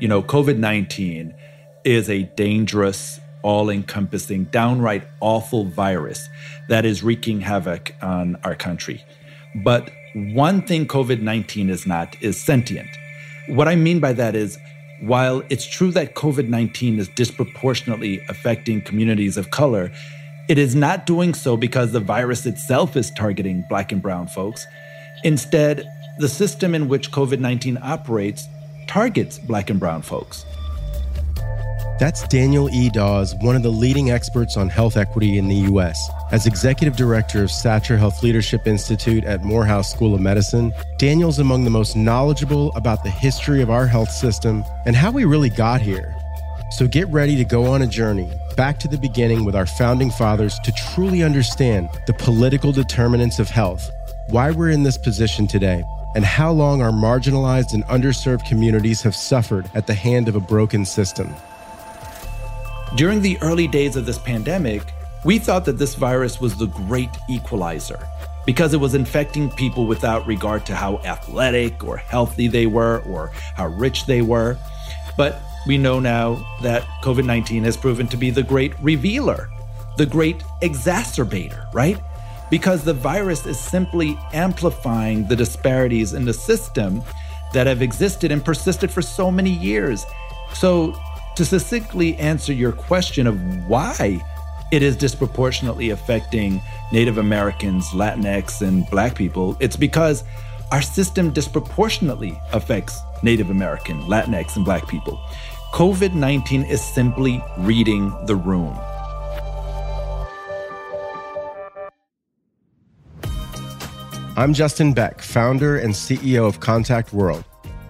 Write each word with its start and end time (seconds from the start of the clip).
you 0.00 0.08
know, 0.08 0.22
COVID 0.22 0.58
19 0.58 1.34
is 1.84 2.08
a 2.08 2.22
dangerous, 2.22 3.20
all 3.42 3.68
encompassing, 3.70 4.44
downright 4.44 5.06
awful 5.20 5.64
virus 5.64 6.28
that 6.68 6.84
is 6.84 7.02
wreaking 7.02 7.40
havoc 7.40 7.94
on 8.02 8.36
our 8.44 8.54
country. 8.54 9.04
But 9.62 9.90
one 10.14 10.62
thing 10.62 10.86
COVID 10.86 11.20
19 11.20 11.70
is 11.70 11.86
not 11.86 12.16
is 12.22 12.40
sentient. 12.40 12.88
What 13.48 13.68
I 13.68 13.76
mean 13.76 14.00
by 14.00 14.12
that 14.14 14.34
is, 14.34 14.58
while 15.02 15.42
it's 15.50 15.66
true 15.66 15.90
that 15.92 16.14
COVID 16.14 16.48
19 16.48 16.98
is 16.98 17.08
disproportionately 17.08 18.24
affecting 18.28 18.80
communities 18.80 19.36
of 19.36 19.50
color, 19.50 19.92
it 20.48 20.58
is 20.58 20.74
not 20.74 21.06
doing 21.06 21.34
so 21.34 21.56
because 21.56 21.92
the 21.92 22.00
virus 22.00 22.46
itself 22.46 22.96
is 22.96 23.10
targeting 23.10 23.64
Black 23.68 23.92
and 23.92 24.02
Brown 24.02 24.26
folks. 24.26 24.66
Instead, 25.22 25.86
the 26.18 26.28
system 26.28 26.74
in 26.74 26.88
which 26.88 27.10
COVID 27.10 27.40
19 27.40 27.78
operates 27.82 28.46
targets 28.86 29.38
Black 29.38 29.70
and 29.70 29.80
Brown 29.80 30.02
folks. 30.02 30.44
That's 32.00 32.26
Daniel 32.26 32.68
E. 32.70 32.90
Dawes, 32.90 33.36
one 33.36 33.54
of 33.54 33.62
the 33.62 33.70
leading 33.70 34.10
experts 34.10 34.56
on 34.56 34.68
health 34.68 34.96
equity 34.96 35.38
in 35.38 35.46
the 35.46 35.54
U.S. 35.70 36.10
As 36.32 36.44
executive 36.44 36.96
director 36.96 37.44
of 37.44 37.50
Satcher 37.50 37.96
Health 37.96 38.20
Leadership 38.22 38.66
Institute 38.66 39.22
at 39.24 39.44
Morehouse 39.44 39.92
School 39.92 40.12
of 40.12 40.20
Medicine, 40.20 40.72
Daniel's 40.98 41.38
among 41.38 41.62
the 41.62 41.70
most 41.70 41.94
knowledgeable 41.94 42.72
about 42.74 43.04
the 43.04 43.10
history 43.10 43.62
of 43.62 43.70
our 43.70 43.86
health 43.86 44.10
system 44.10 44.64
and 44.86 44.96
how 44.96 45.12
we 45.12 45.24
really 45.24 45.50
got 45.50 45.80
here. 45.80 46.16
So 46.72 46.88
get 46.88 47.06
ready 47.10 47.36
to 47.36 47.44
go 47.44 47.66
on 47.66 47.82
a 47.82 47.86
journey 47.86 48.28
back 48.56 48.80
to 48.80 48.88
the 48.88 48.98
beginning 48.98 49.44
with 49.44 49.54
our 49.54 49.66
founding 49.66 50.10
fathers 50.10 50.58
to 50.64 50.72
truly 50.72 51.22
understand 51.22 51.88
the 52.08 52.14
political 52.14 52.72
determinants 52.72 53.38
of 53.38 53.48
health, 53.48 53.88
why 54.28 54.50
we're 54.50 54.70
in 54.70 54.82
this 54.82 54.98
position 54.98 55.46
today, 55.46 55.84
and 56.14 56.24
how 56.24 56.52
long 56.52 56.80
our 56.80 56.90
marginalized 56.90 57.74
and 57.74 57.84
underserved 57.84 58.46
communities 58.46 59.02
have 59.02 59.14
suffered 59.14 59.68
at 59.74 59.86
the 59.86 59.94
hand 59.94 60.28
of 60.28 60.36
a 60.36 60.40
broken 60.40 60.84
system. 60.84 61.34
During 62.96 63.20
the 63.20 63.36
early 63.42 63.66
days 63.66 63.96
of 63.96 64.06
this 64.06 64.18
pandemic, 64.18 64.82
we 65.24 65.38
thought 65.38 65.64
that 65.64 65.78
this 65.78 65.94
virus 65.94 66.40
was 66.40 66.56
the 66.56 66.66
great 66.66 67.10
equalizer 67.28 68.06
because 68.46 68.74
it 68.74 68.76
was 68.76 68.94
infecting 68.94 69.50
people 69.50 69.86
without 69.86 70.26
regard 70.26 70.66
to 70.66 70.74
how 70.74 70.98
athletic 70.98 71.82
or 71.82 71.96
healthy 71.96 72.46
they 72.46 72.66
were 72.66 73.00
or 73.00 73.28
how 73.56 73.66
rich 73.66 74.06
they 74.06 74.22
were. 74.22 74.56
But 75.16 75.40
we 75.66 75.78
know 75.78 75.98
now 75.98 76.44
that 76.62 76.82
COVID 77.02 77.24
19 77.24 77.64
has 77.64 77.76
proven 77.76 78.06
to 78.08 78.16
be 78.16 78.30
the 78.30 78.42
great 78.42 78.78
revealer, 78.80 79.48
the 79.96 80.06
great 80.06 80.38
exacerbator, 80.62 81.72
right? 81.72 81.98
Because 82.50 82.84
the 82.84 82.94
virus 82.94 83.46
is 83.46 83.58
simply 83.58 84.18
amplifying 84.32 85.26
the 85.26 85.36
disparities 85.36 86.12
in 86.12 86.24
the 86.24 86.32
system 86.32 87.02
that 87.52 87.66
have 87.66 87.82
existed 87.82 88.30
and 88.30 88.44
persisted 88.44 88.90
for 88.90 89.02
so 89.02 89.30
many 89.30 89.50
years. 89.50 90.04
So, 90.52 90.94
to 91.36 91.44
succinctly 91.44 92.16
answer 92.16 92.52
your 92.52 92.72
question 92.72 93.26
of 93.26 93.40
why 93.66 94.22
it 94.70 94.82
is 94.82 94.96
disproportionately 94.96 95.90
affecting 95.90 96.60
Native 96.92 97.18
Americans, 97.18 97.88
Latinx, 97.88 98.60
and 98.60 98.88
Black 98.90 99.14
people, 99.14 99.56
it's 99.60 99.76
because 99.76 100.24
our 100.72 100.82
system 100.82 101.30
disproportionately 101.32 102.38
affects 102.52 103.00
Native 103.22 103.50
American, 103.50 104.00
Latinx, 104.02 104.56
and 104.56 104.64
Black 104.64 104.86
people. 104.88 105.20
COVID 105.72 106.14
19 106.14 106.62
is 106.64 106.82
simply 106.82 107.42
reading 107.58 108.14
the 108.26 108.36
room. 108.36 108.78
I'm 114.36 114.52
Justin 114.52 114.92
Beck, 114.92 115.22
founder 115.22 115.78
and 115.78 115.94
CEO 115.94 116.44
of 116.48 116.58
Contakt 116.58 117.12
World. 117.12 117.44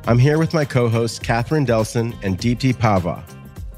I'm 0.06 0.18
here 0.18 0.36
with 0.36 0.52
my 0.52 0.66
co 0.66 0.90
hosts, 0.90 1.18
Catherine 1.18 1.64
Delson 1.64 2.14
and 2.22 2.36
Deepti 2.36 2.74
Pava. 2.74 3.24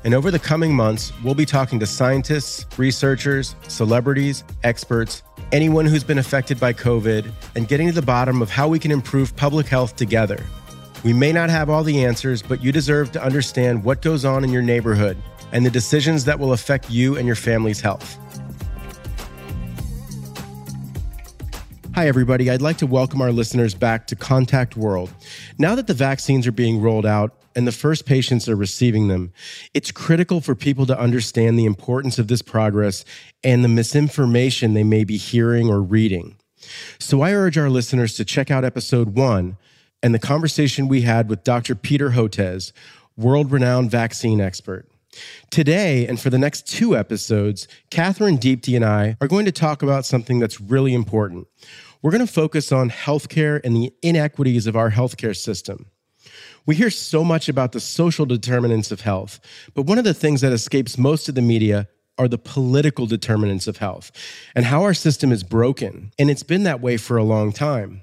And 0.03 0.13
over 0.13 0.33
the 0.33 0.41
coming 0.41 0.75
months, 0.75 1.13
we'll 1.23 1.37
be 1.37 1.47
talking 1.47 1.79
to 1.79 1.87
scientists, 1.87 2.67
researchers, 2.77 3.55
celebrities, 3.69 4.43
experts, 4.65 5.23
anyone 5.53 5.87
who's 5.87 6.03
been 6.03 6.19
affected 6.19 6.59
by 6.59 6.73
COVID, 6.73 7.31
and 7.55 7.69
getting 7.69 7.87
to 7.87 7.93
the 7.93 8.03
bottom 8.03 8.43
of 8.43 8.51
how 8.51 8.67
we 8.67 8.81
can 8.81 8.91
improve 8.91 9.37
public 9.37 9.69
health 9.69 9.95
together. 9.95 10.45
We 11.05 11.13
may 11.13 11.31
not 11.31 11.51
have 11.51 11.71
all 11.71 11.85
the 11.85 12.05
answers, 12.05 12.43
but 12.43 12.65
you 12.65 12.73
deserve 12.73 13.13
to 13.13 13.23
understand 13.23 13.85
what 13.85 14.03
goes 14.03 14.25
on 14.25 14.43
in 14.43 14.51
your 14.51 14.63
neighborhood 14.63 15.17
and 15.53 15.65
the 15.65 15.71
decisions 15.71 16.25
that 16.25 16.41
will 16.41 16.53
affect 16.53 16.91
you 16.91 17.17
and 17.17 17.29
your 17.29 17.37
family's 17.37 17.81
health. 17.81 18.19
Hi, 21.97 22.09
everybody. 22.09 22.51
I'd 22.51 22.61
like 22.61 22.77
to 22.77 22.87
welcome 22.87 23.23
our 23.23 23.33
listeners 23.33 23.75
back 23.75 24.07
to 24.09 24.17
Contakt 24.17 24.77
World. 24.77 25.11
Now 25.57 25.75
that 25.77 25.87
the 25.87 25.95
vaccines 25.95 26.47
are 26.47 26.53
being 26.53 26.83
rolled 26.83 27.07
out, 27.07 27.33
and 27.55 27.67
the 27.67 27.73
first 27.73 28.05
patients 28.05 28.51
are 28.51 28.55
receiving 28.55 29.09
them, 29.09 29.33
it's 29.73 29.91
critical 29.93 30.43
for 30.43 30.55
people 30.55 30.85
to 30.85 31.01
understand 31.01 31.59
the 31.59 31.65
importance 31.65 32.19
of 32.19 32.29
this 32.29 32.43
progress 32.43 33.03
and 33.43 33.65
the 33.65 33.69
misinformation 33.69 34.75
they 34.75 34.85
may 34.85 35.05
be 35.05 35.17
hearing 35.17 35.71
or 35.71 35.81
reading. 35.81 36.37
So 36.99 37.23
I 37.23 37.33
urge 37.33 37.57
our 37.57 37.71
listeners 37.71 38.15
to 38.17 38.27
check 38.27 38.51
out 38.51 38.63
episode 38.63 39.17
one 39.17 39.57
and 40.03 40.15
the 40.15 40.19
conversation 40.19 40.89
we 40.89 41.01
had 41.01 41.31
with 41.31 41.45
Dr. 41.45 41.75
Peter 41.75 42.11
Hotez, 42.11 42.73
world 43.17 43.51
renowned 43.51 43.91
vaccine 43.91 44.43
expert. 44.43 44.87
Today, 45.51 46.07
and 46.07 46.21
for 46.21 46.29
the 46.29 46.39
next 46.39 46.67
two 46.67 46.95
episodes, 46.95 47.67
Catherine 47.91 48.37
Deepti 48.37 48.77
and 48.77 48.85
I 48.85 49.17
are 49.21 49.29
going 49.29 49.47
to 49.47 49.53
talk 49.53 49.83
about 49.83 50.05
something 50.05 50.39
that's 50.39 50.61
really 50.61 50.93
important. 50.93 51.47
We're 52.03 52.11
going 52.11 52.27
to 52.27 52.33
focus 52.33 52.73
on 52.73 52.91
healthcare 52.91 53.61
and 53.65 53.77
the 53.77 53.93
inequities 54.03 54.67
of 54.67 54.77
our 54.77 54.91
healthcare 54.91 55.37
system. 55.37 55.87
We 56.67 56.75
hear 56.75 56.91
so 56.91 57.23
much 57.23 57.49
about 57.49 57.73
the 57.73 57.81
social 57.81 58.27
determinants 58.27 58.91
of 58.91 59.01
health, 59.01 59.41
but 59.75 59.83
one 59.83 59.99
of 59.99 60.05
the 60.05 60.15
things 60.15 60.41
that 60.41 60.53
escapes 60.53 60.99
most 60.99 61.29
of 61.29 61.35
the 61.35 61.43
media 61.43 61.89
are 62.19 62.29
the 62.29 62.39
political 62.39 63.07
determinants 63.07 63.67
of 63.67 63.77
health 63.77 64.11
and 64.55 64.65
how 64.65 64.83
our 64.83 64.95
system 64.95 65.33
is 65.33 65.43
broken. 65.43 66.13
And 66.19 66.31
it's 66.31 66.43
been 66.43 66.65
that 66.65 66.81
way 66.81 66.97
for 66.97 67.17
a 67.17 67.25
long 67.25 67.53
time. 67.53 68.03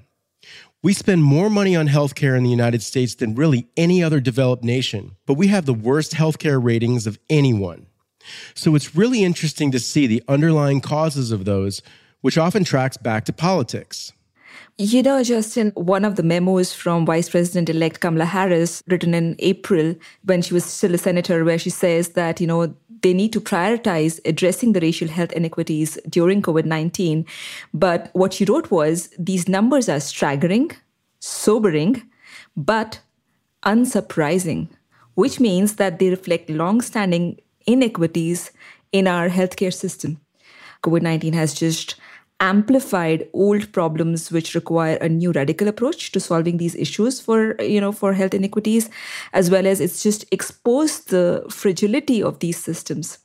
We 0.82 0.92
spend 0.92 1.24
more 1.24 1.48
money 1.48 1.74
on 1.74 1.88
healthcare 1.88 2.36
in 2.36 2.44
the 2.44 2.50
United 2.50 2.82
States 2.82 3.14
than 3.14 3.34
really 3.34 3.66
any 3.76 4.02
other 4.02 4.20
developed 4.20 4.64
nation, 4.64 5.16
but 5.26 5.34
we 5.34 5.48
have 5.48 5.66
the 5.66 5.74
worst 5.74 6.12
healthcare 6.12 6.62
ratings 6.62 7.06
of 7.06 7.18
anyone. 7.30 7.86
So 8.54 8.74
it's 8.74 8.94
really 8.94 9.24
interesting 9.24 9.70
to 9.72 9.80
see 9.80 10.06
the 10.06 10.22
underlying 10.28 10.80
causes 10.80 11.32
of 11.32 11.44
those, 11.44 11.82
which 12.24 12.38
often 12.38 12.64
tracks 12.64 12.96
back 12.96 13.26
to 13.26 13.34
politics. 13.34 14.10
You 14.78 15.02
know, 15.02 15.22
Justin, 15.22 15.72
one 15.74 16.06
of 16.06 16.16
the 16.16 16.22
memos 16.22 16.72
from 16.72 17.04
Vice 17.04 17.28
President 17.28 17.68
elect 17.68 18.00
Kamala 18.00 18.24
Harris, 18.24 18.82
written 18.86 19.12
in 19.12 19.36
April 19.40 19.94
when 20.24 20.40
she 20.40 20.54
was 20.54 20.64
still 20.64 20.94
a 20.94 20.98
senator, 20.98 21.44
where 21.44 21.58
she 21.58 21.68
says 21.68 22.08
that, 22.20 22.40
you 22.40 22.46
know, 22.46 22.74
they 23.02 23.12
need 23.12 23.34
to 23.34 23.42
prioritize 23.42 24.20
addressing 24.24 24.72
the 24.72 24.80
racial 24.80 25.06
health 25.06 25.32
inequities 25.32 25.98
during 26.08 26.40
COVID 26.40 26.64
19. 26.64 27.26
But 27.74 28.08
what 28.14 28.32
she 28.32 28.46
wrote 28.46 28.70
was 28.70 29.10
these 29.18 29.46
numbers 29.46 29.90
are 29.90 30.00
staggering, 30.00 30.70
sobering, 31.20 32.02
but 32.56 33.00
unsurprising, 33.64 34.68
which 35.12 35.40
means 35.40 35.76
that 35.76 35.98
they 35.98 36.08
reflect 36.08 36.48
long 36.48 36.80
standing 36.80 37.38
inequities 37.66 38.50
in 38.92 39.06
our 39.06 39.28
healthcare 39.28 39.74
system. 39.74 40.18
COVID 40.84 41.02
19 41.02 41.32
has 41.32 41.54
just 41.54 41.96
amplified 42.40 43.28
old 43.32 43.72
problems 43.72 44.30
which 44.30 44.54
require 44.54 44.96
a 44.96 45.08
new 45.08 45.32
radical 45.32 45.68
approach 45.68 46.10
to 46.12 46.20
solving 46.20 46.56
these 46.56 46.74
issues 46.74 47.20
for 47.20 47.60
you 47.62 47.80
know 47.80 47.92
for 47.92 48.12
health 48.12 48.34
inequities 48.34 48.90
as 49.32 49.50
well 49.50 49.66
as 49.66 49.80
it's 49.80 50.02
just 50.02 50.24
exposed 50.32 51.10
the 51.10 51.44
fragility 51.48 52.22
of 52.22 52.40
these 52.40 52.58
systems 52.58 53.18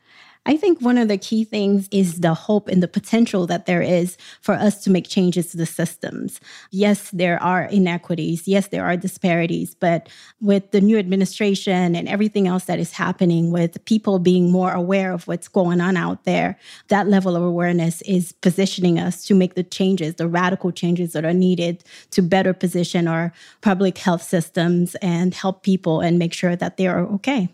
I 0.46 0.56
think 0.56 0.82
one 0.82 0.98
of 0.98 1.10
the 1.10 1.18
key 1.18 1.44
things 1.44 1.88
is 1.92 2.22
the 2.22 2.34
hope 2.34 2.70
and 2.70 2.82
the 2.82 2.88
potential 2.88 3.46
that 3.48 3.66
there 3.66 3.82
is 3.82 4.18
for 4.42 4.56
us 4.56 4.84
to 4.84 4.90
make 4.90 5.08
changes 5.08 5.52
to 5.52 5.58
the 5.58 5.66
systems. 5.66 6.40
Yes, 6.72 7.12
there 7.12 7.42
are 7.44 7.64
inequities. 7.64 8.48
Yes, 8.48 8.68
there 8.68 8.86
are 8.86 8.96
disparities. 8.96 9.76
But 9.76 10.08
with 10.42 10.72
the 10.72 10.82
new 10.82 10.98
administration 10.98 11.94
and 11.96 12.08
everything 12.08 12.48
else 12.48 12.66
that 12.66 12.80
is 12.80 12.94
happening, 12.94 13.52
with 13.52 13.84
people 13.86 14.18
being 14.18 14.50
more 14.50 14.72
aware 14.72 15.12
of 15.12 15.28
what's 15.28 15.50
going 15.50 15.82
on 15.82 15.98
out 15.98 16.24
there, 16.24 16.58
that 16.88 17.08
level 17.08 17.36
of 17.36 17.44
awareness 17.44 18.02
is 18.04 18.32
positioning 18.32 18.98
us 18.98 19.26
to 19.26 19.36
make 19.36 19.56
the 19.56 19.64
changes, 19.64 20.16
the 20.16 20.28
radical 20.28 20.72
changes 20.72 21.14
that 21.14 21.26
are 21.26 21.34
needed 21.34 21.84
to 22.12 22.22
better 22.22 22.54
position 22.54 23.08
our 23.08 23.34
public 23.62 23.98
health 23.98 24.24
systems 24.24 24.96
and 24.96 25.34
help 25.34 25.64
people 25.64 26.00
and 26.00 26.18
make 26.18 26.34
sure 26.34 26.56
that 26.56 26.78
they 26.78 26.88
are 26.88 27.06
okay. 27.06 27.50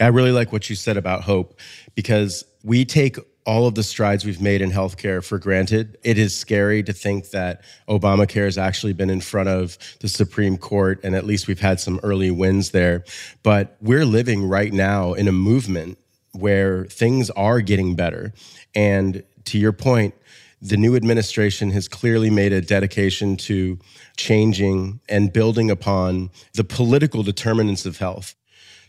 I 0.00 0.08
really 0.08 0.32
like 0.32 0.52
what 0.52 0.68
you 0.68 0.76
said 0.76 0.96
about 0.96 1.22
hope 1.22 1.58
because 1.98 2.44
we 2.62 2.84
take 2.84 3.18
all 3.44 3.66
of 3.66 3.74
the 3.74 3.82
strides 3.82 4.24
we've 4.24 4.40
made 4.40 4.62
in 4.62 4.70
healthcare 4.70 5.20
for 5.20 5.36
granted. 5.36 5.98
It 6.04 6.16
is 6.16 6.32
scary 6.32 6.80
to 6.84 6.92
think 6.92 7.30
that 7.30 7.62
Obamacare 7.88 8.44
has 8.44 8.56
actually 8.56 8.92
been 8.92 9.10
in 9.10 9.20
front 9.20 9.48
of 9.48 9.76
the 9.98 10.08
Supreme 10.08 10.58
Court, 10.58 11.00
and 11.02 11.16
at 11.16 11.26
least 11.26 11.48
we've 11.48 11.58
had 11.58 11.80
some 11.80 11.98
early 12.04 12.30
wins 12.30 12.70
there. 12.70 13.02
But 13.42 13.76
we're 13.80 14.04
living 14.04 14.48
right 14.48 14.72
now 14.72 15.14
in 15.14 15.26
a 15.26 15.32
movement 15.32 15.98
where 16.30 16.84
things 16.84 17.30
are 17.30 17.60
getting 17.60 17.96
better. 17.96 18.32
And 18.76 19.24
to 19.46 19.58
your 19.58 19.72
point, 19.72 20.14
the 20.62 20.76
new 20.76 20.94
administration 20.94 21.72
has 21.72 21.88
clearly 21.88 22.30
made 22.30 22.52
a 22.52 22.60
dedication 22.60 23.36
to 23.38 23.76
changing 24.16 25.00
and 25.08 25.32
building 25.32 25.68
upon 25.68 26.30
the 26.54 26.62
political 26.62 27.24
determinants 27.24 27.86
of 27.86 27.98
health. 27.98 28.36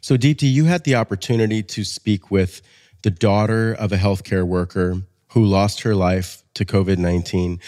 So, 0.02 0.16
Deepti, 0.16 0.52
you 0.52 0.66
had 0.66 0.84
the 0.84 0.94
opportunity 0.94 1.64
to 1.64 1.84
speak 1.84 2.30
with 2.30 2.62
the 3.02 3.12
daughter 3.12 3.74
of 3.74 3.92
a 3.92 3.98
healthcare 3.98 4.46
worker 4.46 5.02
who 5.30 5.46
lost 5.46 5.82
her 5.82 5.96
life 5.96 6.44
to 6.56 6.66
COVID 6.66 6.98
19. 6.98 7.60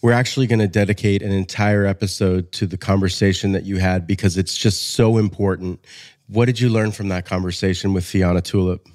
We're 0.00 0.12
actually 0.12 0.46
going 0.46 0.60
to 0.60 0.68
dedicate 0.68 1.22
an 1.22 1.32
entire 1.32 1.84
episode 1.84 2.52
to 2.52 2.66
the 2.66 2.76
conversation 2.76 3.52
that 3.52 3.64
you 3.64 3.78
had 3.78 4.06
because 4.06 4.38
it's 4.38 4.56
just 4.56 4.92
so 4.92 5.18
important. 5.18 5.84
What 6.28 6.44
did 6.44 6.60
you 6.60 6.68
learn 6.68 6.92
from 6.92 7.08
that 7.08 7.24
conversation 7.26 7.94
with 7.94 8.04
Fiona 8.04 8.40
Tulip? 8.40 8.86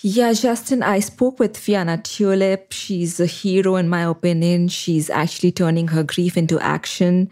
Yeah, 0.00 0.32
Justin, 0.32 0.82
I 0.82 1.00
spoke 1.00 1.38
with 1.38 1.56
Fiona 1.56 1.98
Tulip. 1.98 2.72
She's 2.72 3.18
a 3.18 3.26
hero, 3.26 3.76
in 3.76 3.88
my 3.88 4.02
opinion. 4.02 4.68
She's 4.68 5.08
actually 5.08 5.52
turning 5.52 5.88
her 5.88 6.02
grief 6.02 6.36
into 6.36 6.60
action. 6.60 7.30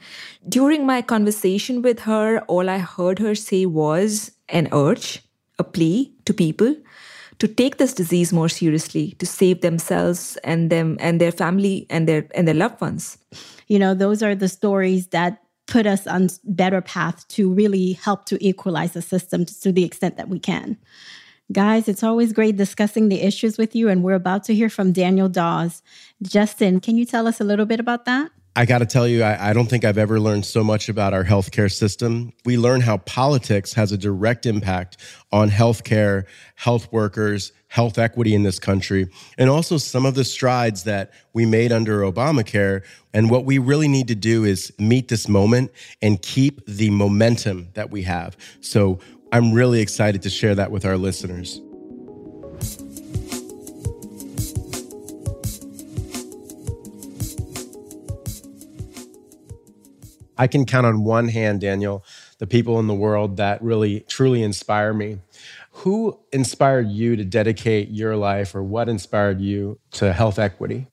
During 0.48 0.86
my 0.86 1.02
conversation 1.02 1.82
with 1.82 2.00
her, 2.00 2.40
all 2.42 2.70
I 2.70 2.78
heard 2.78 3.18
her 3.18 3.34
say 3.34 3.66
was 3.66 4.32
an 4.48 4.68
urge, 4.72 5.22
a 5.58 5.64
plea 5.64 6.14
to 6.24 6.32
people 6.32 6.76
to 7.38 7.48
take 7.48 7.78
this 7.78 7.92
disease 7.92 8.32
more 8.32 8.48
seriously, 8.48 9.12
to 9.18 9.26
save 9.26 9.60
themselves 9.60 10.36
and 10.44 10.70
them 10.70 10.96
and 11.00 11.20
their 11.20 11.32
family 11.32 11.86
and 11.90 12.08
their 12.08 12.26
and 12.34 12.46
their 12.46 12.54
loved 12.54 12.80
ones. 12.80 13.18
You 13.68 13.78
know, 13.78 13.94
those 13.94 14.22
are 14.22 14.34
the 14.34 14.48
stories 14.48 15.08
that 15.08 15.42
put 15.66 15.86
us 15.86 16.06
on 16.06 16.28
better 16.44 16.80
path 16.80 17.26
to 17.28 17.50
really 17.50 17.92
help 17.92 18.26
to 18.26 18.44
equalize 18.44 18.92
the 18.92 19.02
system 19.02 19.46
to 19.46 19.72
the 19.72 19.84
extent 19.84 20.16
that 20.16 20.28
we 20.28 20.38
can. 20.38 20.76
Guys, 21.52 21.88
it's 21.88 22.02
always 22.02 22.32
great 22.32 22.56
discussing 22.56 23.08
the 23.08 23.20
issues 23.20 23.58
with 23.58 23.74
you, 23.74 23.88
and 23.88 24.02
we're 24.02 24.14
about 24.14 24.44
to 24.44 24.54
hear 24.54 24.70
from 24.70 24.92
Daniel 24.92 25.28
Dawes. 25.28 25.82
Justin, 26.22 26.80
can 26.80 26.96
you 26.96 27.04
tell 27.04 27.26
us 27.26 27.40
a 27.40 27.44
little 27.44 27.66
bit 27.66 27.80
about 27.80 28.06
that? 28.06 28.30
I 28.56 28.66
got 28.66 28.78
to 28.78 28.86
tell 28.86 29.08
you, 29.08 29.24
I, 29.24 29.50
I, 29.50 29.52
don't 29.52 29.66
think 29.66 29.84
I've 29.84 29.98
ever 29.98 30.20
learned 30.20 30.46
so 30.46 30.62
much 30.62 30.88
about 30.88 31.12
our 31.12 31.24
healthcare 31.24 31.72
system. 31.72 32.32
We 32.44 32.56
learn 32.56 32.80
how 32.80 32.98
politics 32.98 33.72
has 33.72 33.90
a 33.90 33.98
direct 33.98 34.46
impact 34.46 34.96
on 35.32 35.50
healthcare, 35.50 36.26
health 36.54 36.92
workers, 36.92 37.50
health 37.66 37.98
equity 37.98 38.32
in 38.32 38.44
this 38.44 38.60
country, 38.60 39.08
and 39.38 39.50
also 39.50 39.76
some 39.76 40.06
of 40.06 40.14
the 40.14 40.24
strides 40.24 40.84
that 40.84 41.10
we 41.32 41.44
made 41.44 41.72
under 41.72 42.02
Obamacare. 42.02 42.84
And 43.12 43.28
what 43.28 43.44
we 43.44 43.58
really 43.58 43.88
need 43.88 44.06
to 44.06 44.14
do 44.14 44.44
is 44.44 44.72
meet 44.78 45.08
this 45.08 45.28
moment 45.28 45.72
and 46.00 46.22
keep 46.22 46.64
the 46.66 46.90
momentum 46.90 47.70
that 47.74 47.90
we 47.90 48.02
have. 48.02 48.36
So 48.60 49.00
I'm 49.32 49.52
really 49.52 49.80
excited 49.80 50.22
to 50.22 50.30
share 50.30 50.54
that 50.54 50.70
with 50.70 50.84
our 50.84 50.96
listeners. 50.96 51.60
I 60.36 60.46
can 60.46 60.64
count 60.64 60.86
on 60.86 61.04
one 61.04 61.28
hand, 61.28 61.60
Daniel, 61.60 62.04
the 62.38 62.46
people 62.46 62.78
in 62.80 62.86
the 62.86 62.94
world 62.94 63.36
that 63.36 63.62
really 63.62 64.00
truly 64.00 64.42
inspire 64.42 64.92
me. 64.92 65.18
Who 65.78 66.18
inspired 66.32 66.88
you 66.88 67.16
to 67.16 67.24
dedicate 67.24 67.90
your 67.90 68.16
life, 68.16 68.54
or 68.54 68.62
what 68.62 68.88
inspired 68.88 69.40
you 69.40 69.78
to 69.92 70.12
health 70.12 70.38
equity? 70.38 70.86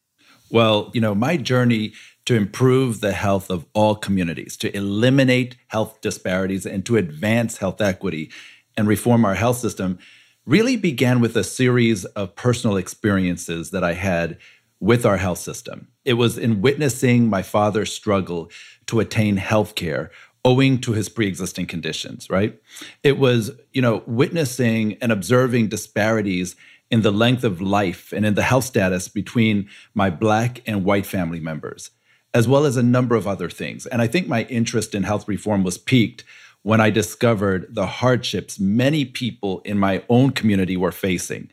Well, 0.50 0.92
you 0.94 1.02
know, 1.02 1.16
my 1.16 1.38
journey 1.38 1.94
to 2.26 2.36
improve 2.36 3.02
the 3.02 3.14
health 3.14 3.50
of 3.50 3.66
all 3.74 3.96
communities, 3.96 4.58
to 4.58 4.76
eliminate 4.76 5.56
health 5.68 6.02
disparities, 6.02 6.66
and 6.66 6.86
to 6.86 6.98
advance 6.98 7.58
health 7.58 7.82
equity 7.82 8.32
and 8.78 8.88
reform 8.88 9.26
our 9.26 9.36
health 9.36 9.58
system 9.58 10.00
really 10.46 10.76
began 10.76 11.20
with 11.20 11.36
a 11.36 11.44
series 11.44 12.06
of 12.06 12.36
personal 12.36 12.78
experiences 12.78 13.72
that 13.72 13.84
I 13.84 13.94
had 13.94 14.38
with 14.82 15.06
our 15.06 15.18
health 15.18 15.38
system. 15.38 15.88
It 16.04 16.16
was 16.16 16.38
in 16.38 16.62
witnessing 16.62 17.30
my 17.30 17.44
father's 17.44 17.94
struggle 17.94 18.52
to 18.88 19.00
attain 19.00 19.38
health 19.38 19.76
care 19.76 20.12
owing 20.44 20.82
to 20.82 20.94
his 20.94 21.08
pre-existing 21.08 21.68
conditions, 21.68 22.28
right? 22.28 22.60
It 23.04 23.20
was, 23.20 23.52
you 23.74 23.82
know, 23.82 24.02
witnessing 24.08 24.98
and 25.00 25.12
observing 25.12 25.68
disparities 25.68 26.56
in 26.90 27.04
the 27.04 27.12
length 27.12 27.44
of 27.44 27.62
life 27.62 28.12
and 28.12 28.26
in 28.26 28.34
the 28.34 28.42
health 28.42 28.66
status 28.66 29.08
between 29.08 29.70
my 29.94 30.10
black 30.10 30.62
and 30.66 30.84
white 30.84 31.06
family 31.06 31.40
members, 31.40 31.92
as 32.34 32.48
well 32.48 32.66
as 32.66 32.76
a 32.76 32.84
number 32.84 33.16
of 33.16 33.28
other 33.28 33.50
things. 33.50 33.86
And 33.86 34.02
I 34.02 34.08
think 34.08 34.28
my 34.28 34.44
interest 34.46 34.96
in 34.96 35.04
health 35.04 35.28
reform 35.28 35.64
was 35.64 35.78
piqued 35.78 36.24
when 36.64 36.82
I 36.82 36.90
discovered 36.90 37.68
the 37.70 37.86
hardships 37.86 38.60
many 38.60 39.06
people 39.06 39.60
in 39.60 39.78
my 39.78 40.04
own 40.10 40.32
community 40.32 40.76
were 40.76 40.92
facing. 40.92 41.52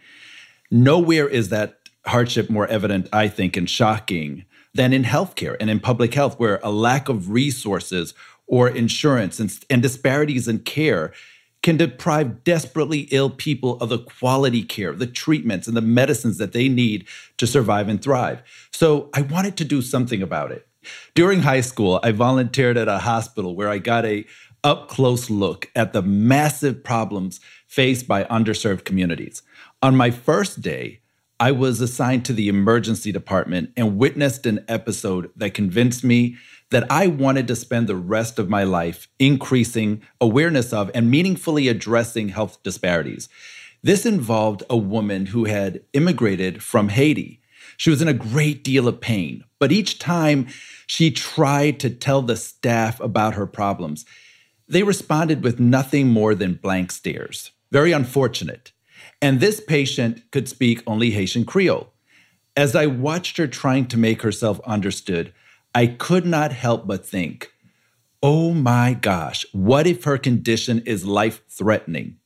Nowhere 0.70 1.28
is 1.28 1.48
that 1.48 1.77
hardship 2.08 2.50
more 2.50 2.66
evident, 2.66 3.08
I 3.12 3.28
think, 3.28 3.56
and 3.56 3.69
shocking 3.69 4.44
than 4.75 4.93
in 4.93 5.05
healthcare 5.05 5.56
and 5.60 5.70
in 5.70 5.81
public 5.81 6.14
health, 6.14 6.38
where 6.38 6.60
a 6.62 6.70
lack 6.70 7.08
of 7.08 7.31
resources 7.31 8.14
or 8.46 8.69
insurance 8.69 9.38
and, 9.40 9.52
and 9.70 9.82
disparities 9.82 10.49
in 10.49 10.60
care 10.60 11.12
can 11.62 11.76
deprive 11.76 12.44
desperately 12.44 13.08
ill 13.10 13.31
people 13.31 13.78
of 13.81 13.88
the 13.88 13.99
quality 13.99 14.62
care, 14.62 14.93
the 14.93 15.06
treatments, 15.06 15.66
and 15.66 15.76
the 15.76 15.82
medicines 15.82 16.38
that 16.38 16.52
they 16.52 16.69
need 16.69 17.06
to 17.37 17.46
survive 17.46 17.88
and 17.88 18.00
thrive. 18.00 18.43
So 18.72 19.11
I 19.12 19.22
wanted 19.22 19.56
to 19.56 19.64
do 19.64 19.82
something 19.82 20.22
about 20.22 20.52
it. 20.52 20.66
During 21.14 21.43
high 21.43 21.61
school, 21.61 22.00
I 22.02 22.12
volunteered 22.12 22.76
at 22.76 22.88
a 22.88 22.99
hospital 22.99 23.56
where 23.56 23.69
I 23.69 23.78
got 23.78 24.06
a 24.06 24.25
up 24.64 24.88
close 24.88 25.31
look 25.31 25.70
at 25.75 25.93
the 25.93 26.02
massive 26.02 26.82
problems 26.82 27.40
faced 27.66 28.08
by 28.08 28.25
underserved 28.25 28.84
communities. 28.84 29.43
On 29.82 29.96
my 29.96 30.11
first 30.11 30.62
day, 30.62 31.00
I 31.40 31.52
was 31.52 31.81
assigned 31.81 32.25
to 32.25 32.32
the 32.32 32.49
emergency 32.49 33.12
department 33.12 33.70
and 33.76 33.96
witnessed 33.96 34.44
an 34.44 34.64
episode 34.67 35.31
that 35.37 35.55
convinced 35.55 36.02
me 36.02 36.37
that 36.70 36.90
I 36.90 37.06
wanted 37.06 37.46
to 37.46 37.56
spend 37.56 37.87
the 37.87 37.94
rest 37.94 38.40
of 38.40 38.49
my 38.49 38.64
life 38.64 39.06
increasing 39.20 40.02
awareness 40.20 40.73
of 40.73 40.90
and 40.94 41.11
meaningfully 41.11 41.69
addressing 41.69 42.31
health 42.31 42.61
disparities. 42.64 43.29
This 43.82 44.05
involved 44.05 44.64
a 44.69 44.76
woman 44.76 45.26
who 45.26 45.44
had 45.44 45.82
immigrated 45.93 46.61
from 46.61 46.88
Haiti. 46.88 47.40
She 47.76 47.90
was 47.90 48.02
in 48.02 48.08
a 48.08 48.12
great 48.12 48.64
deal 48.64 48.88
of 48.88 49.00
pain, 49.00 49.44
but 49.61 49.70
each 49.70 50.00
time 50.00 50.49
she 50.88 51.12
tried 51.12 51.79
to 51.81 51.90
tell 51.90 52.23
the 52.23 52.37
staff 52.37 52.99
about 52.99 53.35
her 53.35 53.46
problems, 53.46 54.05
they 54.67 54.82
responded 54.82 55.44
with 55.44 55.61
nothing 55.61 56.08
more 56.08 56.35
than 56.35 56.55
blank 56.55 56.90
stares. 56.90 57.52
Very 57.70 57.93
unfortunate. 57.93 58.73
And 59.20 59.40
this 59.40 59.60
patient 59.60 60.22
could 60.30 60.48
speak 60.48 60.82
only 60.86 61.10
Haitian 61.10 61.44
Creole. 61.44 61.92
As 62.56 62.76
I 62.76 62.86
watched 62.86 63.36
her 63.36 63.46
trying 63.46 63.86
to 63.86 63.98
make 63.98 64.22
herself 64.22 64.60
understood, 64.66 65.32
I 65.74 65.86
could 65.86 66.24
not 66.24 66.52
help 66.52 66.86
but 66.86 67.06
think, 67.06 67.52
oh 68.22 68.52
my 68.52 68.94
gosh, 68.94 69.44
what 69.52 69.86
if 69.86 70.04
her 70.04 70.18
condition 70.18 70.82
is 70.86 71.04
life 71.04 71.42
threatening? 71.48 72.16